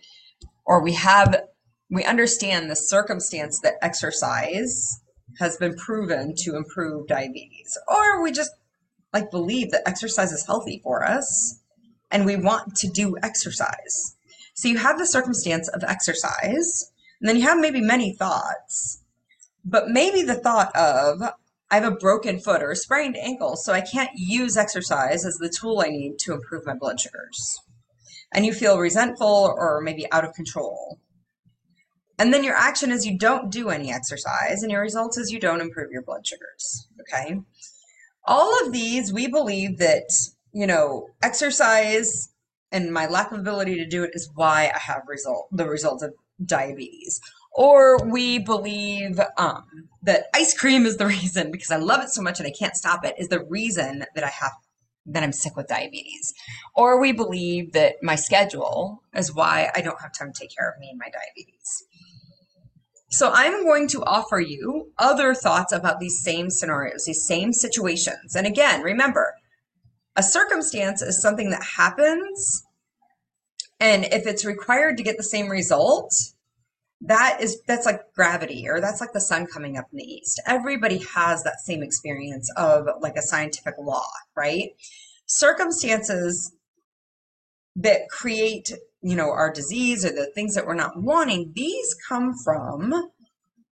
or 0.65 0.81
we 0.81 0.93
have, 0.93 1.43
we 1.91 2.03
understand 2.03 2.71
the 2.71 2.75
circumstance 2.75 3.59
that 3.61 3.75
exercise 3.81 4.99
has 5.39 5.57
been 5.57 5.75
proven 5.75 6.33
to 6.37 6.55
improve 6.55 7.07
diabetes, 7.07 7.77
or 7.87 8.23
we 8.23 8.31
just 8.31 8.51
like 9.13 9.31
believe 9.31 9.71
that 9.71 9.87
exercise 9.87 10.31
is 10.31 10.45
healthy 10.45 10.81
for 10.83 11.05
us 11.05 11.61
and 12.11 12.25
we 12.25 12.35
want 12.35 12.75
to 12.75 12.87
do 12.87 13.15
exercise. 13.23 14.15
So 14.53 14.67
you 14.67 14.77
have 14.77 14.99
the 14.99 15.07
circumstance 15.07 15.67
of 15.67 15.83
exercise, 15.83 16.91
and 17.19 17.27
then 17.27 17.37
you 17.37 17.43
have 17.43 17.59
maybe 17.59 17.81
many 17.81 18.13
thoughts, 18.13 19.01
but 19.65 19.89
maybe 19.89 20.21
the 20.21 20.35
thought 20.35 20.75
of, 20.75 21.21
I 21.71 21.75
have 21.75 21.91
a 21.91 21.95
broken 21.95 22.39
foot 22.39 22.61
or 22.61 22.69
a 22.69 22.75
sprained 22.75 23.17
ankle, 23.17 23.55
so 23.55 23.73
I 23.73 23.81
can't 23.81 24.11
use 24.13 24.55
exercise 24.55 25.25
as 25.25 25.37
the 25.37 25.49
tool 25.49 25.81
I 25.83 25.89
need 25.89 26.19
to 26.19 26.33
improve 26.33 26.67
my 26.67 26.75
blood 26.75 26.99
sugars. 26.99 27.59
And 28.31 28.45
you 28.45 28.53
feel 28.53 28.77
resentful 28.77 29.55
or 29.57 29.81
maybe 29.81 30.11
out 30.11 30.23
of 30.23 30.33
control. 30.33 30.99
And 32.19 32.31
then 32.31 32.43
your 32.43 32.55
action 32.55 32.91
is 32.91 33.07
you 33.07 33.17
don't 33.17 33.51
do 33.51 33.69
any 33.69 33.91
exercise, 33.91 34.61
and 34.61 34.71
your 34.71 34.81
result 34.81 35.17
is 35.17 35.31
you 35.31 35.39
don't 35.39 35.61
improve 35.61 35.91
your 35.91 36.03
blood 36.03 36.27
sugars. 36.27 36.87
Okay 37.01 37.41
all 38.25 38.65
of 38.65 38.71
these, 38.71 39.11
we 39.11 39.27
believe 39.27 39.77
that, 39.79 40.09
you 40.53 40.67
know, 40.67 41.07
exercise 41.21 42.29
and 42.71 42.91
my 42.91 43.07
lack 43.07 43.31
of 43.31 43.39
ability 43.39 43.75
to 43.75 43.85
do 43.85 44.03
it 44.03 44.11
is 44.13 44.29
why 44.33 44.71
I 44.73 44.79
have 44.79 45.03
result 45.07 45.47
the 45.51 45.67
results 45.67 46.03
of 46.03 46.13
diabetes. 46.43 47.21
Or 47.55 48.03
we 48.03 48.39
believe 48.39 49.19
um, 49.37 49.65
that 50.01 50.25
ice 50.33 50.57
cream 50.57 50.85
is 50.85 50.97
the 50.97 51.05
reason 51.17 51.51
because 51.51 51.71
I 51.71 51.77
love 51.77 52.01
it 52.01 52.09
so 52.09 52.21
much 52.21 52.39
and 52.39 52.47
I 52.47 52.51
can't 52.51 52.75
stop 52.75 53.05
it 53.05 53.15
is 53.17 53.27
the 53.27 53.43
reason 53.43 54.05
that 54.15 54.23
I 54.23 54.29
have 54.29 54.51
that 55.05 55.21
I'm 55.21 55.33
sick 55.33 55.55
with 55.55 55.67
diabetes. 55.67 56.33
Or 56.75 56.99
we 56.99 57.11
believe 57.11 57.73
that 57.73 57.95
my 58.01 58.15
schedule 58.15 59.03
is 59.13 59.33
why 59.33 59.69
I 59.75 59.81
don't 59.81 60.01
have 60.01 60.13
time 60.13 60.31
to 60.31 60.39
take 60.39 60.55
care 60.55 60.69
of 60.69 60.79
me 60.79 60.89
and 60.89 60.97
my 60.97 61.09
diabetes. 61.09 61.83
So 63.13 63.29
I'm 63.31 63.63
going 63.63 63.87
to 63.89 64.03
offer 64.05 64.39
you 64.39 64.91
other 64.97 65.35
thoughts 65.35 65.71
about 65.71 65.99
these 65.99 66.23
same 66.23 66.49
scenarios, 66.49 67.05
these 67.05 67.23
same 67.23 67.53
situations. 67.53 68.35
And 68.35 68.47
again, 68.47 68.81
remember, 68.81 69.35
a 70.15 70.23
circumstance 70.23 71.03
is 71.03 71.21
something 71.21 71.51
that 71.51 71.63
happens. 71.77 72.63
And 73.79 74.05
if 74.05 74.25
it's 74.25 74.43
required 74.43 74.97
to 74.97 75.03
get 75.03 75.17
the 75.17 75.23
same 75.23 75.47
result, 75.47 76.11
that 77.01 77.37
is 77.39 77.61
that's 77.67 77.85
like 77.85 78.01
gravity 78.15 78.67
or 78.67 78.81
that's 78.81 78.99
like 78.99 79.13
the 79.13 79.21
sun 79.21 79.45
coming 79.45 79.77
up 79.77 79.85
in 79.91 79.97
the 79.97 80.05
east 80.05 80.41
everybody 80.47 80.99
has 80.99 81.43
that 81.43 81.59
same 81.59 81.83
experience 81.83 82.49
of 82.55 82.87
like 83.01 83.17
a 83.17 83.21
scientific 83.21 83.73
law 83.77 84.07
right 84.37 84.69
circumstances 85.25 86.53
that 87.75 88.07
create 88.09 88.71
you 89.03 89.15
know 89.15 89.29
our 89.29 89.51
disease 89.51 90.05
or 90.05 90.09
the 90.09 90.31
things 90.33 90.55
that 90.55 90.65
we're 90.65 90.73
not 90.73 91.01
wanting 91.01 91.51
these 91.55 91.95
come 92.07 92.33
from 92.43 93.11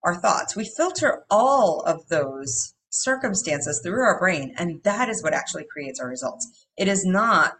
our 0.03 0.15
thoughts 0.15 0.55
we 0.55 0.65
filter 0.65 1.23
all 1.29 1.81
of 1.81 2.07
those 2.09 2.73
circumstances 2.89 3.79
through 3.81 4.03
our 4.03 4.19
brain 4.19 4.53
and 4.57 4.83
that 4.83 5.09
is 5.09 5.23
what 5.23 5.33
actually 5.33 5.65
creates 5.71 5.99
our 5.99 6.09
results 6.09 6.67
it 6.77 6.87
is 6.87 7.05
not 7.05 7.55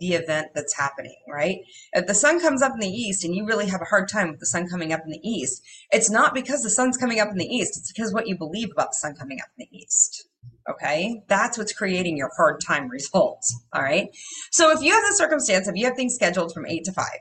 the 0.00 0.14
event 0.14 0.48
that's 0.54 0.76
happening, 0.76 1.16
right? 1.28 1.58
If 1.92 2.06
the 2.06 2.14
sun 2.14 2.40
comes 2.40 2.62
up 2.62 2.72
in 2.72 2.80
the 2.80 2.88
east 2.88 3.24
and 3.24 3.34
you 3.34 3.46
really 3.46 3.66
have 3.66 3.80
a 3.80 3.86
hard 3.86 4.08
time 4.08 4.30
with 4.30 4.40
the 4.40 4.46
sun 4.46 4.68
coming 4.68 4.92
up 4.92 5.00
in 5.04 5.10
the 5.10 5.20
east, 5.28 5.62
it's 5.90 6.10
not 6.10 6.34
because 6.34 6.62
the 6.62 6.70
sun's 6.70 6.96
coming 6.96 7.20
up 7.20 7.28
in 7.28 7.38
the 7.38 7.46
east, 7.46 7.78
it's 7.78 7.92
because 7.92 8.12
what 8.12 8.26
you 8.26 8.36
believe 8.36 8.70
about 8.72 8.90
the 8.90 8.96
sun 8.96 9.14
coming 9.14 9.38
up 9.40 9.48
in 9.56 9.66
the 9.70 9.76
east. 9.76 10.26
Okay, 10.68 11.22
that's 11.28 11.58
what's 11.58 11.72
creating 11.72 12.16
your 12.16 12.30
hard 12.36 12.60
time 12.66 12.88
results. 12.88 13.54
All 13.72 13.82
right, 13.82 14.08
so 14.50 14.70
if 14.70 14.82
you 14.82 14.92
have 14.92 15.04
the 15.04 15.14
circumstance, 15.14 15.68
if 15.68 15.76
you 15.76 15.86
have 15.86 15.96
things 15.96 16.14
scheduled 16.14 16.54
from 16.54 16.66
eight 16.66 16.84
to 16.84 16.92
five, 16.92 17.20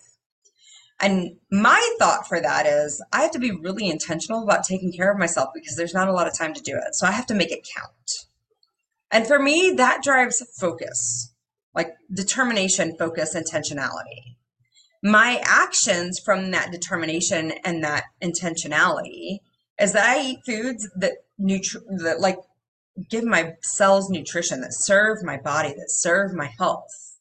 and 1.01 1.35
my 1.51 1.95
thought 1.99 2.27
for 2.27 2.39
that 2.39 2.65
is 2.65 3.03
I 3.11 3.21
have 3.21 3.31
to 3.31 3.39
be 3.39 3.51
really 3.51 3.89
intentional 3.89 4.43
about 4.43 4.63
taking 4.63 4.93
care 4.93 5.11
of 5.11 5.19
myself 5.19 5.49
because 5.53 5.75
there's 5.75 5.93
not 5.93 6.07
a 6.07 6.13
lot 6.13 6.27
of 6.27 6.37
time 6.37 6.53
to 6.53 6.61
do 6.61 6.75
it. 6.75 6.95
So 6.95 7.05
I 7.05 7.11
have 7.11 7.25
to 7.27 7.33
make 7.33 7.51
it 7.51 7.67
count. 7.75 8.11
And 9.11 9.27
for 9.27 9.37
me, 9.37 9.71
that 9.71 10.01
drives 10.01 10.41
focus 10.57 11.33
like 11.75 11.95
determination, 12.13 12.95
focus, 12.97 13.35
intentionality. 13.35 14.37
My 15.03 15.41
actions 15.43 16.19
from 16.19 16.51
that 16.51 16.71
determination 16.71 17.51
and 17.65 17.83
that 17.83 18.05
intentionality 18.23 19.39
is 19.79 19.93
that 19.93 20.07
I 20.07 20.21
eat 20.21 20.39
foods 20.45 20.89
that 20.95 21.13
nutri- 21.39 21.81
that 22.03 22.19
like 22.19 22.37
give 23.09 23.23
my 23.23 23.53
cells 23.61 24.09
nutrition 24.09 24.61
that 24.61 24.73
serve 24.73 25.23
my 25.23 25.37
body, 25.37 25.69
that 25.69 25.89
serve 25.89 26.33
my 26.33 26.51
health. 26.59 27.17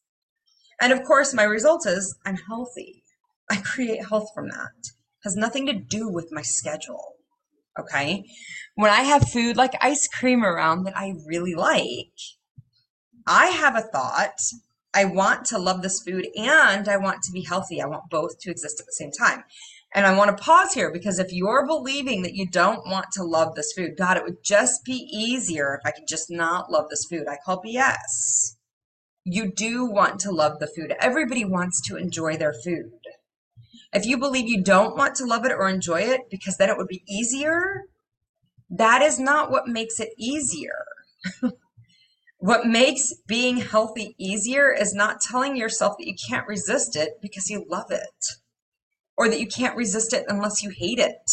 And 0.80 0.92
of 0.92 1.04
course, 1.04 1.32
my 1.32 1.44
result 1.44 1.86
is 1.86 2.16
I'm 2.26 2.36
healthy. 2.36 3.02
I 3.50 3.56
create 3.56 4.08
health 4.08 4.30
from 4.34 4.48
that. 4.48 4.72
It 4.80 5.24
has 5.24 5.36
nothing 5.36 5.66
to 5.66 5.72
do 5.72 6.08
with 6.08 6.32
my 6.32 6.42
schedule. 6.42 7.14
Okay. 7.78 8.24
When 8.74 8.90
I 8.90 9.02
have 9.02 9.30
food 9.30 9.56
like 9.56 9.74
ice 9.80 10.08
cream 10.08 10.44
around 10.44 10.84
that 10.84 10.96
I 10.96 11.14
really 11.26 11.54
like, 11.54 12.12
I 13.26 13.46
have 13.46 13.76
a 13.76 13.82
thought. 13.82 14.40
I 14.94 15.06
want 15.06 15.46
to 15.46 15.58
love 15.58 15.80
this 15.80 16.02
food 16.02 16.26
and 16.36 16.86
I 16.88 16.98
want 16.98 17.22
to 17.22 17.32
be 17.32 17.42
healthy. 17.42 17.80
I 17.80 17.86
want 17.86 18.10
both 18.10 18.38
to 18.40 18.50
exist 18.50 18.80
at 18.80 18.86
the 18.86 18.92
same 18.92 19.10
time. 19.10 19.44
And 19.94 20.06
I 20.06 20.16
want 20.16 20.36
to 20.36 20.42
pause 20.42 20.72
here 20.72 20.90
because 20.90 21.18
if 21.18 21.32
you're 21.32 21.66
believing 21.66 22.22
that 22.22 22.34
you 22.34 22.46
don't 22.46 22.86
want 22.86 23.06
to 23.12 23.22
love 23.22 23.54
this 23.54 23.72
food, 23.72 23.96
God, 23.96 24.16
it 24.16 24.24
would 24.24 24.42
just 24.42 24.84
be 24.84 25.06
easier 25.12 25.74
if 25.74 25.86
I 25.86 25.90
could 25.90 26.08
just 26.08 26.30
not 26.30 26.70
love 26.70 26.88
this 26.88 27.04
food. 27.04 27.26
I 27.28 27.36
call 27.44 27.62
BS. 27.62 28.56
You 29.24 29.52
do 29.52 29.84
want 29.84 30.18
to 30.20 30.30
love 30.30 30.58
the 30.58 30.66
food. 30.66 30.94
Everybody 30.98 31.44
wants 31.44 31.80
to 31.88 31.96
enjoy 31.96 32.36
their 32.36 32.54
food. 32.54 32.92
If 33.92 34.06
you 34.06 34.16
believe 34.16 34.48
you 34.48 34.62
don't 34.62 34.96
want 34.96 35.14
to 35.16 35.26
love 35.26 35.44
it 35.44 35.52
or 35.52 35.68
enjoy 35.68 36.00
it 36.00 36.22
because 36.30 36.56
then 36.56 36.70
it 36.70 36.78
would 36.78 36.88
be 36.88 37.04
easier, 37.06 37.82
that 38.70 39.02
is 39.02 39.18
not 39.18 39.50
what 39.50 39.68
makes 39.68 40.00
it 40.00 40.10
easier. 40.18 40.84
What 42.42 42.66
makes 42.66 43.14
being 43.28 43.58
healthy 43.58 44.16
easier 44.18 44.72
is 44.72 44.92
not 44.92 45.20
telling 45.20 45.56
yourself 45.56 45.94
that 45.96 46.08
you 46.08 46.16
can't 46.28 46.48
resist 46.48 46.96
it 46.96 47.20
because 47.22 47.48
you 47.48 47.64
love 47.68 47.92
it, 47.92 48.40
or 49.16 49.28
that 49.28 49.40
you 49.40 49.46
can't 49.46 49.76
resist 49.76 50.12
it 50.12 50.24
unless 50.28 50.62
you 50.62 50.70
hate 50.70 50.98
it. 50.98 51.30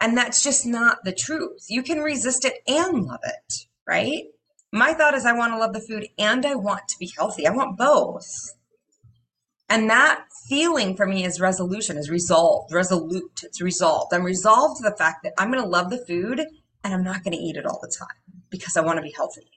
And 0.00 0.16
that's 0.16 0.42
just 0.42 0.66
not 0.66 1.04
the 1.04 1.12
truth. 1.12 1.66
You 1.68 1.82
can 1.82 2.00
resist 2.00 2.44
it 2.44 2.54
and 2.66 3.04
love 3.04 3.20
it, 3.24 3.66
right? 3.86 4.24
My 4.72 4.94
thought 4.94 5.14
is 5.14 5.24
I 5.24 5.32
want 5.32 5.52
to 5.52 5.58
love 5.58 5.74
the 5.74 5.80
food 5.80 6.08
and 6.18 6.44
I 6.44 6.54
want 6.54 6.88
to 6.88 6.98
be 6.98 7.12
healthy. 7.16 7.46
I 7.46 7.52
want 7.52 7.78
both. 7.78 8.26
And 9.68 9.88
that 9.88 10.24
feeling 10.48 10.96
for 10.96 11.06
me 11.06 11.24
is 11.24 11.40
resolution, 11.40 11.96
is 11.96 12.10
resolved, 12.10 12.72
resolute. 12.72 13.40
It's 13.42 13.62
resolved. 13.62 14.12
I'm 14.12 14.24
resolved 14.24 14.82
to 14.82 14.90
the 14.90 14.96
fact 14.96 15.22
that 15.22 15.34
I'm 15.38 15.50
going 15.50 15.62
to 15.62 15.68
love 15.68 15.90
the 15.90 16.04
food 16.04 16.40
and 16.84 16.92
I'm 16.92 17.04
not 17.04 17.22
going 17.22 17.32
to 17.32 17.42
eat 17.42 17.56
it 17.56 17.64
all 17.64 17.78
the 17.80 17.94
time 17.96 18.42
because 18.50 18.76
I 18.76 18.82
want 18.82 18.98
to 18.98 19.02
be 19.02 19.14
healthy. 19.16 19.50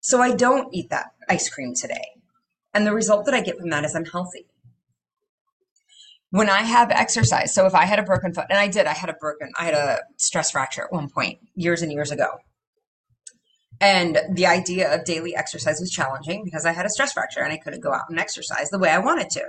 So 0.00 0.20
I 0.20 0.34
don't 0.34 0.72
eat 0.74 0.90
that 0.90 1.12
ice 1.28 1.48
cream 1.48 1.74
today. 1.74 2.12
And 2.72 2.86
the 2.86 2.94
result 2.94 3.26
that 3.26 3.34
I 3.34 3.40
get 3.40 3.58
from 3.58 3.70
that 3.70 3.84
is 3.84 3.94
I'm 3.94 4.04
healthy. 4.04 4.46
When 6.32 6.48
I 6.48 6.62
have 6.62 6.90
exercise, 6.90 7.52
so 7.52 7.66
if 7.66 7.74
I 7.74 7.84
had 7.84 7.98
a 7.98 8.02
broken 8.02 8.32
foot, 8.32 8.46
and 8.48 8.58
I 8.58 8.66
did, 8.66 8.86
I 8.86 8.94
had 8.94 9.10
a 9.10 9.12
broken, 9.12 9.52
I 9.58 9.66
had 9.66 9.74
a 9.74 10.00
stress 10.16 10.50
fracture 10.50 10.84
at 10.84 10.90
one 10.90 11.10
point 11.10 11.40
years 11.54 11.82
and 11.82 11.92
years 11.92 12.10
ago. 12.10 12.38
And 13.82 14.18
the 14.30 14.46
idea 14.46 14.94
of 14.94 15.04
daily 15.04 15.36
exercise 15.36 15.78
was 15.78 15.90
challenging 15.90 16.42
because 16.42 16.64
I 16.64 16.72
had 16.72 16.86
a 16.86 16.88
stress 16.88 17.12
fracture 17.12 17.40
and 17.40 17.52
I 17.52 17.58
couldn't 17.58 17.82
go 17.82 17.92
out 17.92 18.08
and 18.08 18.18
exercise 18.18 18.70
the 18.70 18.78
way 18.78 18.88
I 18.88 18.98
wanted 18.98 19.28
to. 19.28 19.44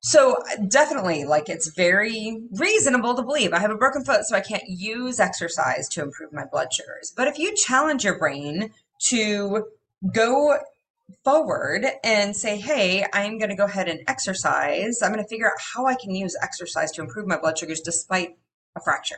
So 0.00 0.42
definitely, 0.66 1.24
like 1.24 1.48
it's 1.48 1.72
very 1.76 2.42
reasonable 2.50 3.14
to 3.14 3.22
believe 3.22 3.52
I 3.52 3.60
have 3.60 3.70
a 3.70 3.76
broken 3.76 4.04
foot, 4.04 4.24
so 4.24 4.34
I 4.34 4.40
can't 4.40 4.66
use 4.66 5.20
exercise 5.20 5.88
to 5.90 6.02
improve 6.02 6.32
my 6.32 6.46
blood 6.50 6.72
sugars. 6.72 7.12
But 7.16 7.28
if 7.28 7.38
you 7.38 7.54
challenge 7.54 8.02
your 8.02 8.18
brain 8.18 8.72
to 9.10 9.66
go 10.12 10.58
forward 11.24 11.86
and 12.04 12.36
say, 12.36 12.58
hey, 12.58 13.06
I'm 13.12 13.38
going 13.38 13.50
to 13.50 13.56
go 13.56 13.64
ahead 13.64 13.88
and 13.88 14.00
exercise. 14.08 15.02
I'm 15.02 15.12
going 15.12 15.22
to 15.22 15.28
figure 15.28 15.46
out 15.46 15.60
how 15.74 15.86
I 15.86 15.94
can 15.94 16.14
use 16.14 16.36
exercise 16.42 16.92
to 16.92 17.02
improve 17.02 17.26
my 17.26 17.38
blood 17.38 17.58
sugars 17.58 17.80
despite 17.80 18.36
a 18.76 18.80
fracture. 18.80 19.16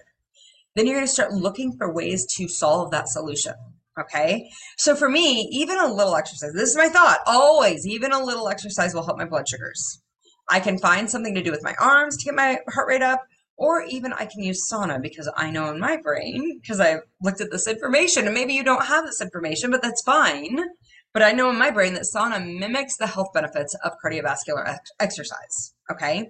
Then 0.74 0.86
you're 0.86 0.96
going 0.96 1.06
to 1.06 1.12
start 1.12 1.32
looking 1.32 1.72
for 1.76 1.92
ways 1.92 2.26
to 2.36 2.48
solve 2.48 2.90
that 2.90 3.08
solution. 3.08 3.54
Okay. 3.98 4.48
So 4.78 4.96
for 4.96 5.08
me, 5.08 5.48
even 5.52 5.78
a 5.78 5.92
little 5.92 6.16
exercise, 6.16 6.52
this 6.54 6.70
is 6.70 6.76
my 6.76 6.88
thought 6.88 7.18
always, 7.26 7.86
even 7.86 8.12
a 8.12 8.24
little 8.24 8.48
exercise 8.48 8.94
will 8.94 9.04
help 9.04 9.18
my 9.18 9.26
blood 9.26 9.46
sugars. 9.48 10.00
I 10.48 10.60
can 10.60 10.78
find 10.78 11.10
something 11.10 11.34
to 11.34 11.42
do 11.42 11.50
with 11.50 11.62
my 11.62 11.74
arms 11.80 12.16
to 12.16 12.24
get 12.24 12.34
my 12.34 12.58
heart 12.72 12.88
rate 12.88 13.02
up 13.02 13.22
or 13.56 13.82
even 13.82 14.12
I 14.12 14.26
can 14.26 14.42
use 14.42 14.68
sauna 14.68 15.00
because 15.00 15.30
I 15.36 15.50
know 15.50 15.70
in 15.70 15.78
my 15.78 15.96
brain, 15.96 16.58
because 16.60 16.80
I've 16.80 17.02
looked 17.22 17.40
at 17.40 17.50
this 17.50 17.68
information, 17.68 18.24
and 18.24 18.34
maybe 18.34 18.54
you 18.54 18.64
don't 18.64 18.86
have 18.86 19.04
this 19.04 19.20
information, 19.20 19.70
but 19.70 19.82
that's 19.82 20.02
fine. 20.02 20.58
But 21.12 21.22
I 21.22 21.32
know 21.32 21.50
in 21.50 21.58
my 21.58 21.70
brain 21.70 21.94
that 21.94 22.04
sauna 22.04 22.58
mimics 22.58 22.96
the 22.96 23.06
health 23.06 23.28
benefits 23.34 23.74
of 23.84 23.92
cardiovascular 24.02 24.66
ex- 24.66 24.90
exercise. 24.98 25.74
Okay. 25.90 26.28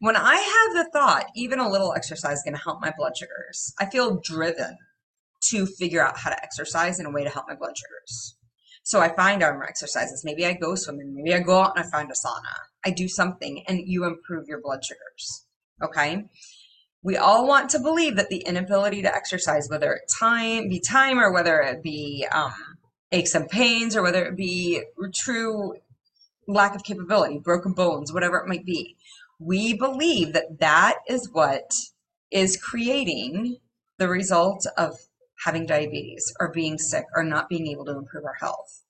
When 0.00 0.16
I 0.16 0.34
have 0.36 0.84
the 0.84 0.90
thought, 0.90 1.26
even 1.36 1.60
a 1.60 1.70
little 1.70 1.94
exercise 1.94 2.38
is 2.38 2.42
going 2.44 2.56
to 2.56 2.62
help 2.62 2.80
my 2.80 2.92
blood 2.96 3.16
sugars, 3.16 3.72
I 3.78 3.86
feel 3.86 4.20
driven 4.24 4.76
to 5.50 5.66
figure 5.66 6.04
out 6.04 6.18
how 6.18 6.30
to 6.30 6.42
exercise 6.42 6.98
in 6.98 7.06
a 7.06 7.10
way 7.10 7.22
to 7.22 7.30
help 7.30 7.46
my 7.48 7.54
blood 7.54 7.76
sugars. 7.76 8.36
So 8.82 9.00
I 9.00 9.14
find 9.14 9.42
armor 9.42 9.64
exercises. 9.64 10.22
Maybe 10.24 10.44
I 10.44 10.54
go 10.54 10.74
swimming. 10.74 11.14
Maybe 11.14 11.34
I 11.34 11.40
go 11.40 11.60
out 11.60 11.76
and 11.76 11.84
I 11.84 11.90
find 11.90 12.10
a 12.10 12.14
sauna. 12.14 12.54
I 12.84 12.90
do 12.90 13.08
something 13.08 13.64
and 13.66 13.80
you 13.86 14.04
improve 14.04 14.46
your 14.48 14.60
blood 14.60 14.84
sugars. 14.84 15.46
Okay. 15.82 16.24
We 17.02 17.16
all 17.16 17.46
want 17.46 17.70
to 17.70 17.78
believe 17.78 18.16
that 18.16 18.28
the 18.28 18.38
inability 18.46 19.02
to 19.02 19.14
exercise, 19.14 19.68
whether 19.68 19.92
it 19.92 20.10
time 20.18 20.68
be 20.68 20.80
time 20.80 21.18
or 21.18 21.32
whether 21.32 21.60
it 21.60 21.82
be 21.82 22.26
um, 22.32 22.52
aches 23.14 23.34
and 23.34 23.48
pains 23.48 23.96
or 23.96 24.02
whether 24.02 24.24
it 24.24 24.36
be 24.36 24.82
true 25.14 25.74
lack 26.46 26.74
of 26.74 26.84
capability, 26.84 27.38
broken 27.38 27.72
bones, 27.72 28.12
whatever 28.12 28.36
it 28.38 28.48
might 28.48 28.66
be, 28.66 28.96
we 29.38 29.72
believe 29.72 30.32
that 30.32 30.58
that 30.58 30.98
is 31.08 31.30
what 31.32 31.70
is 32.30 32.56
creating 32.56 33.56
the 33.98 34.08
result 34.08 34.66
of 34.76 34.98
having 35.44 35.66
diabetes 35.66 36.32
or 36.40 36.50
being 36.50 36.78
sick 36.78 37.04
or 37.14 37.22
not 37.22 37.48
being 37.48 37.66
able 37.68 37.84
to 37.84 37.96
improve 37.96 38.24
our 38.24 38.36
health. 38.40 38.82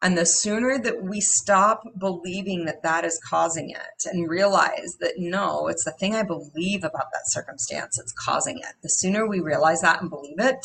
And 0.00 0.16
the 0.16 0.26
sooner 0.26 0.78
that 0.78 1.02
we 1.02 1.20
stop 1.20 1.82
believing 1.98 2.66
that 2.66 2.84
that 2.84 3.04
is 3.04 3.20
causing 3.28 3.70
it 3.70 4.04
and 4.04 4.30
realize 4.30 4.96
that 5.00 5.14
no, 5.18 5.66
it's 5.66 5.84
the 5.84 5.90
thing 5.90 6.14
I 6.14 6.22
believe 6.22 6.84
about 6.84 7.10
that 7.12 7.26
circumstance 7.26 7.96
that's 7.96 8.12
causing 8.12 8.58
it, 8.58 8.74
the 8.82 8.88
sooner 8.88 9.26
we 9.26 9.40
realize 9.40 9.80
that 9.80 10.00
and 10.00 10.08
believe 10.08 10.38
it, 10.38 10.64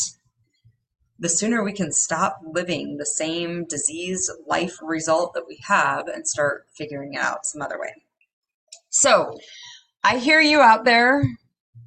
the 1.24 1.30
sooner 1.30 1.64
we 1.64 1.72
can 1.72 1.90
stop 1.94 2.42
living 2.46 2.98
the 2.98 3.06
same 3.06 3.64
disease 3.64 4.30
life 4.46 4.78
result 4.82 5.34
that 5.34 5.48
we 5.48 5.58
have 5.66 6.10
and 6.10 6.28
start 6.28 6.68
figuring 6.76 7.16
out 7.16 7.46
some 7.46 7.62
other 7.62 7.80
way. 7.80 7.94
So 8.90 9.40
I 10.04 10.18
hear 10.18 10.42
you 10.42 10.60
out 10.60 10.84
there. 10.84 11.24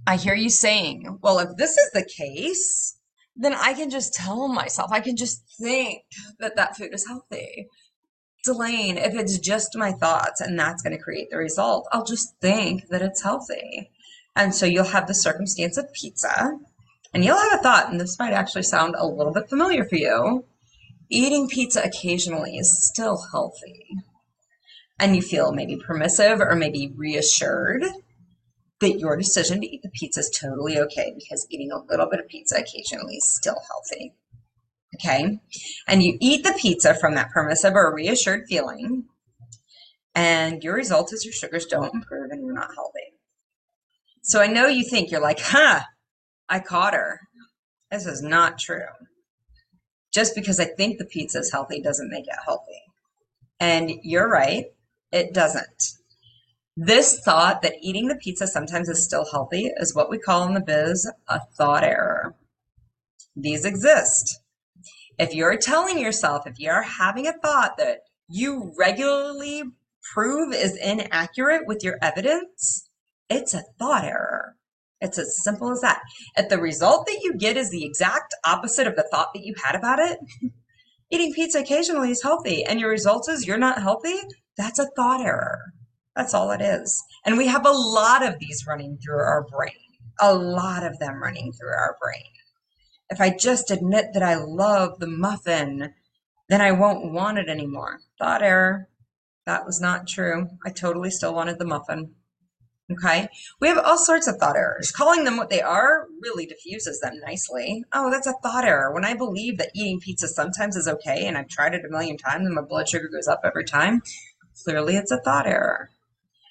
I 0.07 0.16
hear 0.16 0.35
you 0.35 0.49
saying, 0.49 1.18
well, 1.20 1.38
if 1.38 1.55
this 1.59 1.77
is 1.77 1.90
the 1.92 2.03
case, 2.03 2.96
then 3.37 3.53
I 3.53 3.75
can 3.75 3.90
just 3.90 4.14
tell 4.14 4.49
myself, 4.49 4.90
I 4.90 5.01
can 5.01 5.16
just 5.16 5.44
think 5.61 6.05
that 6.38 6.57
that 6.57 6.75
food 6.75 6.94
is 6.94 7.07
healthy. 7.07 7.66
Delaine, 8.42 8.96
if 8.96 9.14
it's 9.14 9.38
just 9.38 9.77
my 9.77 9.92
thoughts 9.92 10.40
and 10.40 10.59
that's 10.59 10.81
going 10.81 10.96
to 10.96 11.03
create 11.03 11.29
the 11.29 11.37
result, 11.37 11.87
I'll 11.92 12.07
just 12.07 12.40
think 12.40 12.88
that 12.88 13.03
it's 13.03 13.22
healthy. 13.22 13.90
And 14.35 14.55
so 14.55 14.64
you'll 14.64 14.85
have 14.85 15.07
the 15.07 15.14
circumstance 15.14 15.77
of 15.77 15.92
pizza, 15.92 16.59
and 17.16 17.24
you'll 17.24 17.38
have 17.38 17.59
a 17.59 17.62
thought, 17.62 17.90
and 17.90 17.98
this 17.98 18.18
might 18.18 18.35
actually 18.35 18.62
sound 18.62 18.94
a 18.94 19.07
little 19.07 19.33
bit 19.33 19.48
familiar 19.48 19.87
for 19.87 19.96
you. 19.96 20.44
Eating 21.09 21.48
pizza 21.48 21.81
occasionally 21.83 22.59
is 22.59 22.87
still 22.87 23.24
healthy. 23.33 23.88
And 24.98 25.16
you 25.16 25.22
feel 25.22 25.55
maybe 25.55 25.79
permissive 25.79 26.40
or 26.40 26.55
maybe 26.55 26.92
reassured 26.94 27.85
that 28.81 28.98
your 28.98 29.16
decision 29.16 29.62
to 29.62 29.66
eat 29.66 29.81
the 29.83 29.88
pizza 29.88 30.20
is 30.20 30.29
totally 30.29 30.79
okay 30.79 31.14
because 31.18 31.46
eating 31.48 31.72
a 31.72 31.90
little 31.90 32.07
bit 32.11 32.20
of 32.20 32.29
pizza 32.29 32.57
occasionally 32.57 33.14
is 33.14 33.35
still 33.35 33.57
healthy. 33.66 34.12
Okay. 34.96 35.38
And 35.88 36.02
you 36.02 36.18
eat 36.20 36.44
the 36.44 36.59
pizza 36.61 36.94
from 36.94 37.14
that 37.14 37.31
permissive 37.31 37.76
or 37.76 37.94
reassured 37.94 38.44
feeling. 38.46 39.07
And 40.14 40.62
your 40.62 40.74
result 40.74 41.14
is 41.14 41.24
your 41.24 41.33
sugars 41.33 41.64
don't 41.64 41.94
improve 41.94 42.31
and 42.31 42.44
you're 42.44 42.52
not 42.52 42.74
healthy. 42.74 43.14
So 44.20 44.42
I 44.42 44.48
know 44.48 44.66
you 44.66 44.85
think 44.85 45.11
you're 45.11 45.22
like, 45.22 45.40
huh, 45.40 45.81
I 46.48 46.61
caught 46.61 46.94
her. 46.94 47.20
This 47.90 48.06
is 48.06 48.22
not 48.22 48.59
true. 48.59 48.87
Just 50.12 50.35
because 50.35 50.59
I 50.59 50.64
think 50.64 50.98
the 50.98 51.04
pizza 51.04 51.38
is 51.38 51.52
healthy 51.52 51.80
doesn't 51.80 52.11
make 52.11 52.26
it 52.26 52.38
healthy. 52.44 52.82
And 53.61 53.90
you're 54.02 54.28
right, 54.28 54.66
it 55.12 55.32
doesn't. 55.32 55.94
This 56.76 57.20
thought 57.20 57.62
that 57.62 57.76
eating 57.80 58.09
the 58.09 58.16
pizza 58.16 58.46
sometimes 58.46 58.88
is 58.88 59.02
still 59.02 59.26
healthy 59.30 59.72
is 59.76 59.94
what 59.94 60.11
we 60.11 60.18
call 60.18 60.44
in 60.44 60.54
the 60.54 60.61
biz 60.61 61.11
a 61.28 61.40
thought 61.56 61.82
error. 61.82 62.35
These 63.35 63.64
exist. 63.64 64.40
If 65.18 65.35
you're 65.35 65.56
telling 65.56 65.98
yourself, 65.98 66.46
if 66.46 66.59
you're 66.59 66.82
having 66.82 67.26
a 67.26 67.32
thought 67.32 67.78
that 67.78 68.00
you 68.28 68.74
regularly 68.78 69.62
prove 70.12 70.52
is 70.52 70.76
inaccurate 70.76 71.66
with 71.66 71.82
your 71.82 71.98
evidence, 72.02 72.88
it's 73.30 73.54
a 73.54 73.64
thought 73.78 74.04
error. 74.04 74.25
It's 75.06 75.18
as 75.18 75.42
simple 75.42 75.70
as 75.70 75.80
that. 75.80 76.02
If 76.36 76.48
the 76.48 76.58
result 76.58 77.06
that 77.06 77.20
you 77.22 77.34
get 77.34 77.56
is 77.56 77.70
the 77.70 77.84
exact 77.84 78.34
opposite 78.44 78.86
of 78.86 78.96
the 78.96 79.06
thought 79.10 79.32
that 79.34 79.44
you 79.44 79.54
had 79.64 79.76
about 79.76 80.00
it, 80.00 80.18
eating 81.10 81.32
pizza 81.32 81.60
occasionally 81.60 82.10
is 82.10 82.22
healthy, 82.22 82.64
and 82.64 82.80
your 82.80 82.90
result 82.90 83.28
is 83.30 83.46
you're 83.46 83.56
not 83.56 83.80
healthy, 83.80 84.16
that's 84.56 84.78
a 84.78 84.90
thought 84.96 85.24
error. 85.24 85.72
That's 86.16 86.34
all 86.34 86.50
it 86.50 86.60
is. 86.60 87.02
And 87.24 87.36
we 87.36 87.46
have 87.46 87.66
a 87.66 87.70
lot 87.70 88.26
of 88.26 88.38
these 88.40 88.66
running 88.66 88.98
through 88.98 89.18
our 89.20 89.46
brain, 89.48 89.72
a 90.20 90.34
lot 90.34 90.82
of 90.82 90.98
them 90.98 91.22
running 91.22 91.52
through 91.52 91.74
our 91.74 91.96
brain. 92.02 92.24
If 93.10 93.20
I 93.20 93.30
just 93.30 93.70
admit 93.70 94.06
that 94.14 94.22
I 94.22 94.34
love 94.34 94.98
the 94.98 95.06
muffin, 95.06 95.94
then 96.48 96.60
I 96.60 96.72
won't 96.72 97.12
want 97.12 97.38
it 97.38 97.48
anymore. 97.48 98.00
Thought 98.18 98.42
error. 98.42 98.88
That 99.44 99.64
was 99.64 99.80
not 99.80 100.08
true. 100.08 100.48
I 100.64 100.70
totally 100.70 101.10
still 101.10 101.34
wanted 101.34 101.58
the 101.58 101.64
muffin. 101.64 102.14
Okay. 102.92 103.29
We 103.61 103.66
have 103.66 103.79
all 103.79 103.99
sorts 103.99 104.29
of 104.29 104.37
thought 104.37 104.57
errors. 104.57 104.92
Calling 104.92 105.25
them 105.25 105.37
what 105.37 105.51
they 105.51 105.61
are 105.61 106.07
really 106.20 106.46
diffuses 106.46 107.01
them 107.01 107.18
nicely. 107.27 107.85
Oh, 107.92 108.11
that's 108.11 108.29
a 108.29 108.35
thought 108.42 108.64
error. 108.64 108.92
When 108.92 109.05
I 109.05 109.14
believe 109.14 109.59
that 109.59 109.72
eating 109.75 109.99
pizza 109.99 110.29
sometimes 110.29 110.77
is 110.77 110.87
okay 110.87 111.27
and 111.27 111.37
I've 111.37 111.49
tried 111.49 111.75
it 111.75 111.85
a 111.85 111.90
million 111.90 112.16
times 112.16 112.46
and 112.46 112.55
my 112.55 112.62
blood 112.62 112.88
sugar 112.88 113.09
goes 113.09 113.27
up 113.27 113.40
every 113.42 113.64
time, 113.64 114.03
clearly 114.62 114.96
it's 114.96 115.11
a 115.11 115.20
thought 115.20 115.49
error. 115.49 115.90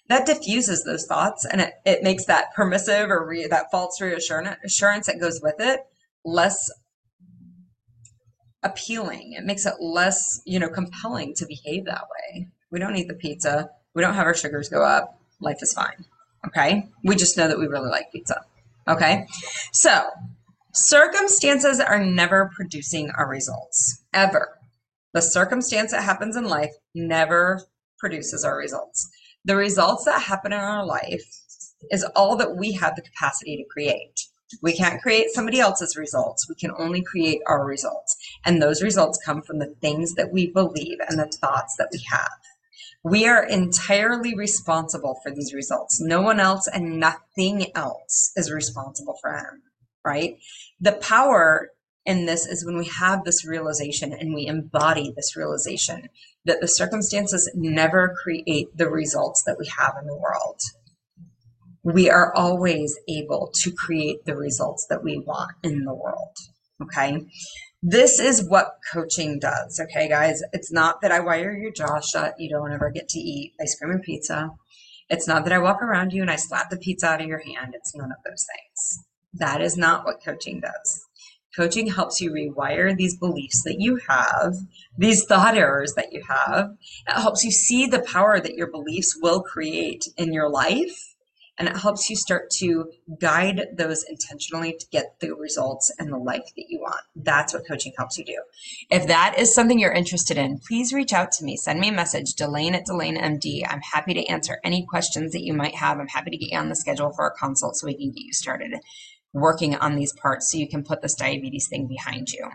That 0.10 0.26
diffuses 0.26 0.84
those 0.84 1.06
thoughts 1.06 1.46
and 1.46 1.62
it, 1.62 1.76
it 1.86 2.04
makes 2.04 2.26
that 2.26 2.54
permissive 2.54 3.10
or 3.10 3.26
re, 3.26 3.48
that 3.48 3.72
false 3.72 4.02
reassurance 4.02 5.08
that 5.08 5.20
goes 5.20 5.40
with 5.42 5.56
it 5.60 5.80
less 6.26 6.70
appealing. 8.62 9.34
It 9.34 9.46
makes 9.46 9.66
it 9.66 9.76
less, 9.80 10.42
you 10.46 10.60
know, 10.60 10.70
compelling 10.70 11.34
to 11.36 11.46
behave 11.46 11.86
that 11.86 12.04
way. 12.04 12.50
We 12.72 12.80
don't 12.80 12.96
eat 12.96 13.08
the 13.08 13.14
pizza. 13.14 13.70
We 13.94 14.02
don't 14.02 14.16
have 14.16 14.26
our 14.26 14.36
sugars 14.36 14.68
go 14.68 14.84
up. 14.84 15.22
Life 15.40 15.60
is 15.62 15.72
fine. 15.74 16.06
Okay. 16.48 16.88
We 17.04 17.16
just 17.16 17.38
know 17.38 17.48
that 17.48 17.60
we 17.60 17.68
really 17.68 17.90
like 17.90 18.12
pizza. 18.12 18.42
Okay. 18.88 19.28
So 19.72 20.04
circumstances 20.74 21.80
are 21.80 22.04
never 22.04 22.52
producing 22.56 23.12
our 23.18 23.28
results 23.28 24.04
ever. 24.14 24.50
The 25.14 25.22
circumstance 25.22 25.92
that 25.92 26.04
happens 26.04 26.36
in 26.36 26.46
life 26.46 26.72
never 26.94 27.62
produces 27.98 28.44
our 28.44 28.58
results. 28.58 29.10
The 29.46 29.56
results 29.56 30.06
that 30.06 30.22
happen 30.22 30.52
in 30.52 30.60
our 30.60 30.86
life 30.86 31.24
is 31.90 32.04
all 32.16 32.36
that 32.38 32.58
we 32.58 32.74
have 32.74 32.96
the 32.96 33.02
capacity 33.02 33.58
to 33.58 33.64
create. 33.72 34.28
We 34.62 34.74
can't 34.74 35.02
create 35.02 35.30
somebody 35.32 35.60
else's 35.60 35.96
results. 35.98 36.48
We 36.48 36.56
can 36.56 36.72
only 36.78 37.02
create 37.02 37.42
our 37.48 37.66
results. 37.66 38.16
And 38.46 38.62
those 38.62 38.84
results 38.84 39.20
come 39.24 39.42
from 39.42 39.60
the 39.60 39.74
things 39.82 40.14
that 40.16 40.32
we 40.32 40.48
believe 40.52 40.98
and 41.08 41.20
the 41.20 41.26
thoughts 41.26 41.76
that 41.78 41.90
we 41.92 42.04
have. 42.12 42.32
We 43.04 43.28
are 43.28 43.44
entirely 43.44 44.36
responsible 44.36 45.20
for 45.24 45.32
these 45.32 45.54
results. 45.54 46.00
No 46.02 46.22
one 46.22 46.40
else 46.40 46.68
and 46.68 47.00
nothing 47.00 47.76
else 47.76 48.32
is 48.36 48.52
responsible 48.52 49.18
for 49.22 49.32
them, 49.32 49.62
right? 50.04 50.38
The 50.80 50.94
power 50.94 51.70
in 52.06 52.26
this 52.26 52.46
is 52.46 52.66
when 52.66 52.78
we 52.78 52.86
have 52.86 53.24
this 53.24 53.46
realization 53.46 54.14
and 54.14 54.34
we 54.34 54.46
embody 54.46 55.12
this 55.16 55.36
realization 55.36 56.10
that 56.46 56.62
the 56.62 56.68
circumstances 56.68 57.50
never 57.56 58.16
create 58.24 58.76
the 58.78 58.90
results 58.90 59.44
that 59.44 59.58
we 59.58 59.68
have 59.80 59.96
in 60.00 60.08
the 60.08 60.16
world. 60.16 60.62
We 61.84 62.10
are 62.10 62.34
always 62.36 62.98
able 63.08 63.52
to 63.62 63.72
create 63.72 64.26
the 64.26 64.36
results 64.36 64.86
that 64.90 65.04
we 65.04 65.20
want 65.20 65.52
in 65.64 65.86
the 65.86 65.94
world. 65.94 66.36
Okay. 66.82 67.26
This 67.88 68.20
is 68.20 68.44
what 68.50 68.80
coaching 68.92 69.38
does. 69.38 69.80
Okay, 69.80 70.10
guys. 70.10 70.42
It's 70.54 70.72
not 70.72 71.02
that 71.02 71.12
I 71.12 71.20
wire 71.20 71.56
your 71.56 71.72
jaw 71.72 72.00
shut. 72.00 72.34
You 72.40 72.50
don't 72.50 72.74
ever 72.74 72.90
get 72.90 73.08
to 73.10 73.20
eat 73.20 73.54
ice 73.62 73.78
cream 73.78 73.92
and 73.92 74.02
pizza. 74.02 74.50
It's 75.08 75.28
not 75.28 75.44
that 75.44 75.54
I 75.54 75.60
walk 75.60 75.84
around 75.84 76.12
you 76.12 76.24
and 76.24 76.32
I 76.32 76.36
slap 76.36 76.72
the 76.72 76.78
pizza 76.78 77.06
out 77.06 77.22
of 77.22 77.28
your 77.28 77.44
hand. 77.44 77.76
It's 77.76 77.96
none 77.96 78.12
of 78.12 78.18
those 78.26 78.44
things. 78.56 79.06
That 79.36 79.62
is 79.62 79.78
not 79.78 80.04
what 80.04 80.24
coaching 80.26 80.62
does. 80.62 81.06
Coaching 81.56 81.86
helps 81.86 82.20
you 82.20 82.32
rewire 82.32 82.98
these 82.98 83.20
beliefs 83.20 83.62
that 83.66 83.80
you 83.80 84.00
have, 84.10 84.56
these 84.98 85.24
thought 85.26 85.56
errors 85.56 85.94
that 85.96 86.12
you 86.12 86.24
have. 86.28 86.72
It 87.08 87.22
helps 87.22 87.44
you 87.44 87.52
see 87.52 87.86
the 87.86 88.02
power 88.02 88.40
that 88.40 88.56
your 88.56 88.72
beliefs 88.72 89.16
will 89.22 89.44
create 89.44 90.06
in 90.18 90.34
your 90.34 90.50
life 90.50 91.15
and 91.58 91.68
it 91.68 91.78
helps 91.78 92.10
you 92.10 92.16
start 92.16 92.50
to 92.50 92.92
guide 93.20 93.68
those 93.78 94.04
intentionally 94.04 94.76
to 94.80 94.86
get 94.92 95.20
the 95.20 95.34
results 95.34 95.92
and 95.98 96.12
the 96.12 96.18
life 96.18 96.46
that 96.56 96.66
you 96.68 96.80
want. 96.80 97.02
That's 97.16 97.54
what 97.54 97.68
coaching 97.68 97.94
helps 97.98 98.18
you 98.18 98.26
do. 98.26 98.42
If 98.90 99.08
that 99.08 99.40
is 99.40 99.56
something 99.56 99.80
you're 99.80 99.94
interested 99.94 100.38
in, 100.38 100.60
please 100.60 100.94
reach 100.94 101.14
out 101.14 101.32
to 101.34 101.46
me. 101.46 101.56
Send 101.56 101.80
me 101.80 101.90
a 101.90 101.94
message, 101.94 102.34
Delaine 102.34 102.76
at 102.76 102.86
Delaine 102.86 103.18
MD. 103.18 103.64
I'm 103.68 103.82
happy 103.94 104.14
to 104.14 104.26
answer 104.26 104.60
any 104.64 104.86
questions 104.86 105.32
that 105.32 105.44
you 105.44 105.54
might 105.54 105.76
have. 105.76 106.00
I'm 106.00 106.08
happy 106.08 106.32
to 106.32 106.38
get 106.38 106.52
you 106.52 106.60
on 106.60 106.70
the 106.70 106.76
schedule 106.76 107.14
for 107.14 107.28
a 107.28 107.38
consult 107.38 107.78
so 107.78 107.88
we 107.88 107.96
can 107.96 108.12
get 108.12 108.24
you 108.24 108.34
started 108.34 108.74
working 109.34 109.76
on 109.76 109.96
these 109.96 110.14
parts 110.14 110.52
so 110.52 110.58
you 110.58 110.68
can 110.68 110.84
put 110.84 111.02
this 111.02 111.16
diabetes 111.16 111.68
thing 111.68 111.88
behind 111.88 112.32
you. 112.32 112.50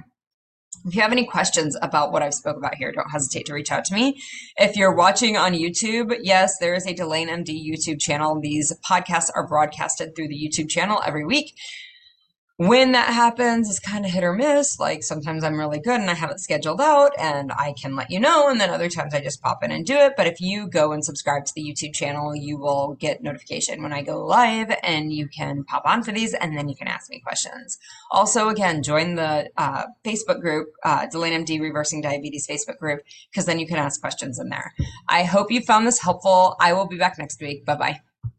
If 0.84 0.94
you 0.94 1.02
have 1.02 1.12
any 1.12 1.26
questions 1.26 1.76
about 1.82 2.12
what 2.12 2.22
I've 2.22 2.34
spoke 2.34 2.56
about 2.56 2.76
here, 2.76 2.92
don't 2.92 3.10
hesitate 3.10 3.46
to 3.46 3.54
reach 3.54 3.70
out 3.70 3.84
to 3.86 3.94
me. 3.94 4.20
If 4.56 4.76
you're 4.76 4.94
watching 4.94 5.36
on 5.36 5.52
YouTube, 5.52 6.16
yes, 6.22 6.56
there 6.58 6.74
is 6.74 6.86
a 6.86 6.94
Delaine 6.94 7.28
MD 7.28 7.48
YouTube 7.48 8.00
channel. 8.00 8.40
These 8.40 8.72
podcasts 8.88 9.30
are 9.34 9.46
broadcasted 9.46 10.16
through 10.16 10.28
the 10.28 10.40
YouTube 10.40 10.70
channel 10.70 11.02
every 11.04 11.24
week 11.24 11.54
when 12.60 12.92
that 12.92 13.14
happens 13.14 13.70
is 13.70 13.80
kind 13.80 14.04
of 14.04 14.10
hit 14.10 14.22
or 14.22 14.34
miss. 14.34 14.78
Like 14.78 15.02
sometimes 15.02 15.44
I'm 15.44 15.58
really 15.58 15.80
good 15.80 15.98
and 15.98 16.10
I 16.10 16.14
have 16.14 16.30
it 16.30 16.40
scheduled 16.40 16.78
out 16.78 17.12
and 17.18 17.50
I 17.52 17.72
can 17.72 17.96
let 17.96 18.10
you 18.10 18.20
know. 18.20 18.50
And 18.50 18.60
then 18.60 18.68
other 18.68 18.90
times 18.90 19.14
I 19.14 19.22
just 19.22 19.40
pop 19.40 19.64
in 19.64 19.70
and 19.70 19.86
do 19.86 19.96
it. 19.96 20.12
But 20.14 20.26
if 20.26 20.42
you 20.42 20.68
go 20.68 20.92
and 20.92 21.02
subscribe 21.02 21.46
to 21.46 21.52
the 21.56 21.62
YouTube 21.62 21.94
channel, 21.94 22.36
you 22.36 22.58
will 22.58 22.98
get 23.00 23.22
notification 23.22 23.82
when 23.82 23.94
I 23.94 24.02
go 24.02 24.26
live 24.26 24.76
and 24.82 25.10
you 25.10 25.26
can 25.26 25.64
pop 25.64 25.84
on 25.86 26.02
for 26.02 26.12
these 26.12 26.34
and 26.34 26.54
then 26.54 26.68
you 26.68 26.76
can 26.76 26.86
ask 26.86 27.08
me 27.08 27.20
questions. 27.20 27.78
Also, 28.10 28.50
again, 28.50 28.82
join 28.82 29.14
the 29.14 29.48
uh, 29.56 29.84
Facebook 30.04 30.42
group, 30.42 30.68
uh, 30.84 31.06
Delaine 31.06 31.46
MD 31.46 31.62
Reversing 31.62 32.02
Diabetes 32.02 32.46
Facebook 32.46 32.76
group, 32.76 33.00
because 33.30 33.46
then 33.46 33.58
you 33.58 33.66
can 33.66 33.78
ask 33.78 34.02
questions 34.02 34.38
in 34.38 34.50
there. 34.50 34.74
I 35.08 35.22
hope 35.22 35.50
you 35.50 35.62
found 35.62 35.86
this 35.86 36.02
helpful. 36.02 36.56
I 36.60 36.74
will 36.74 36.86
be 36.86 36.98
back 36.98 37.16
next 37.18 37.40
week. 37.40 37.64
Bye 37.64 37.76
bye. 37.76 38.00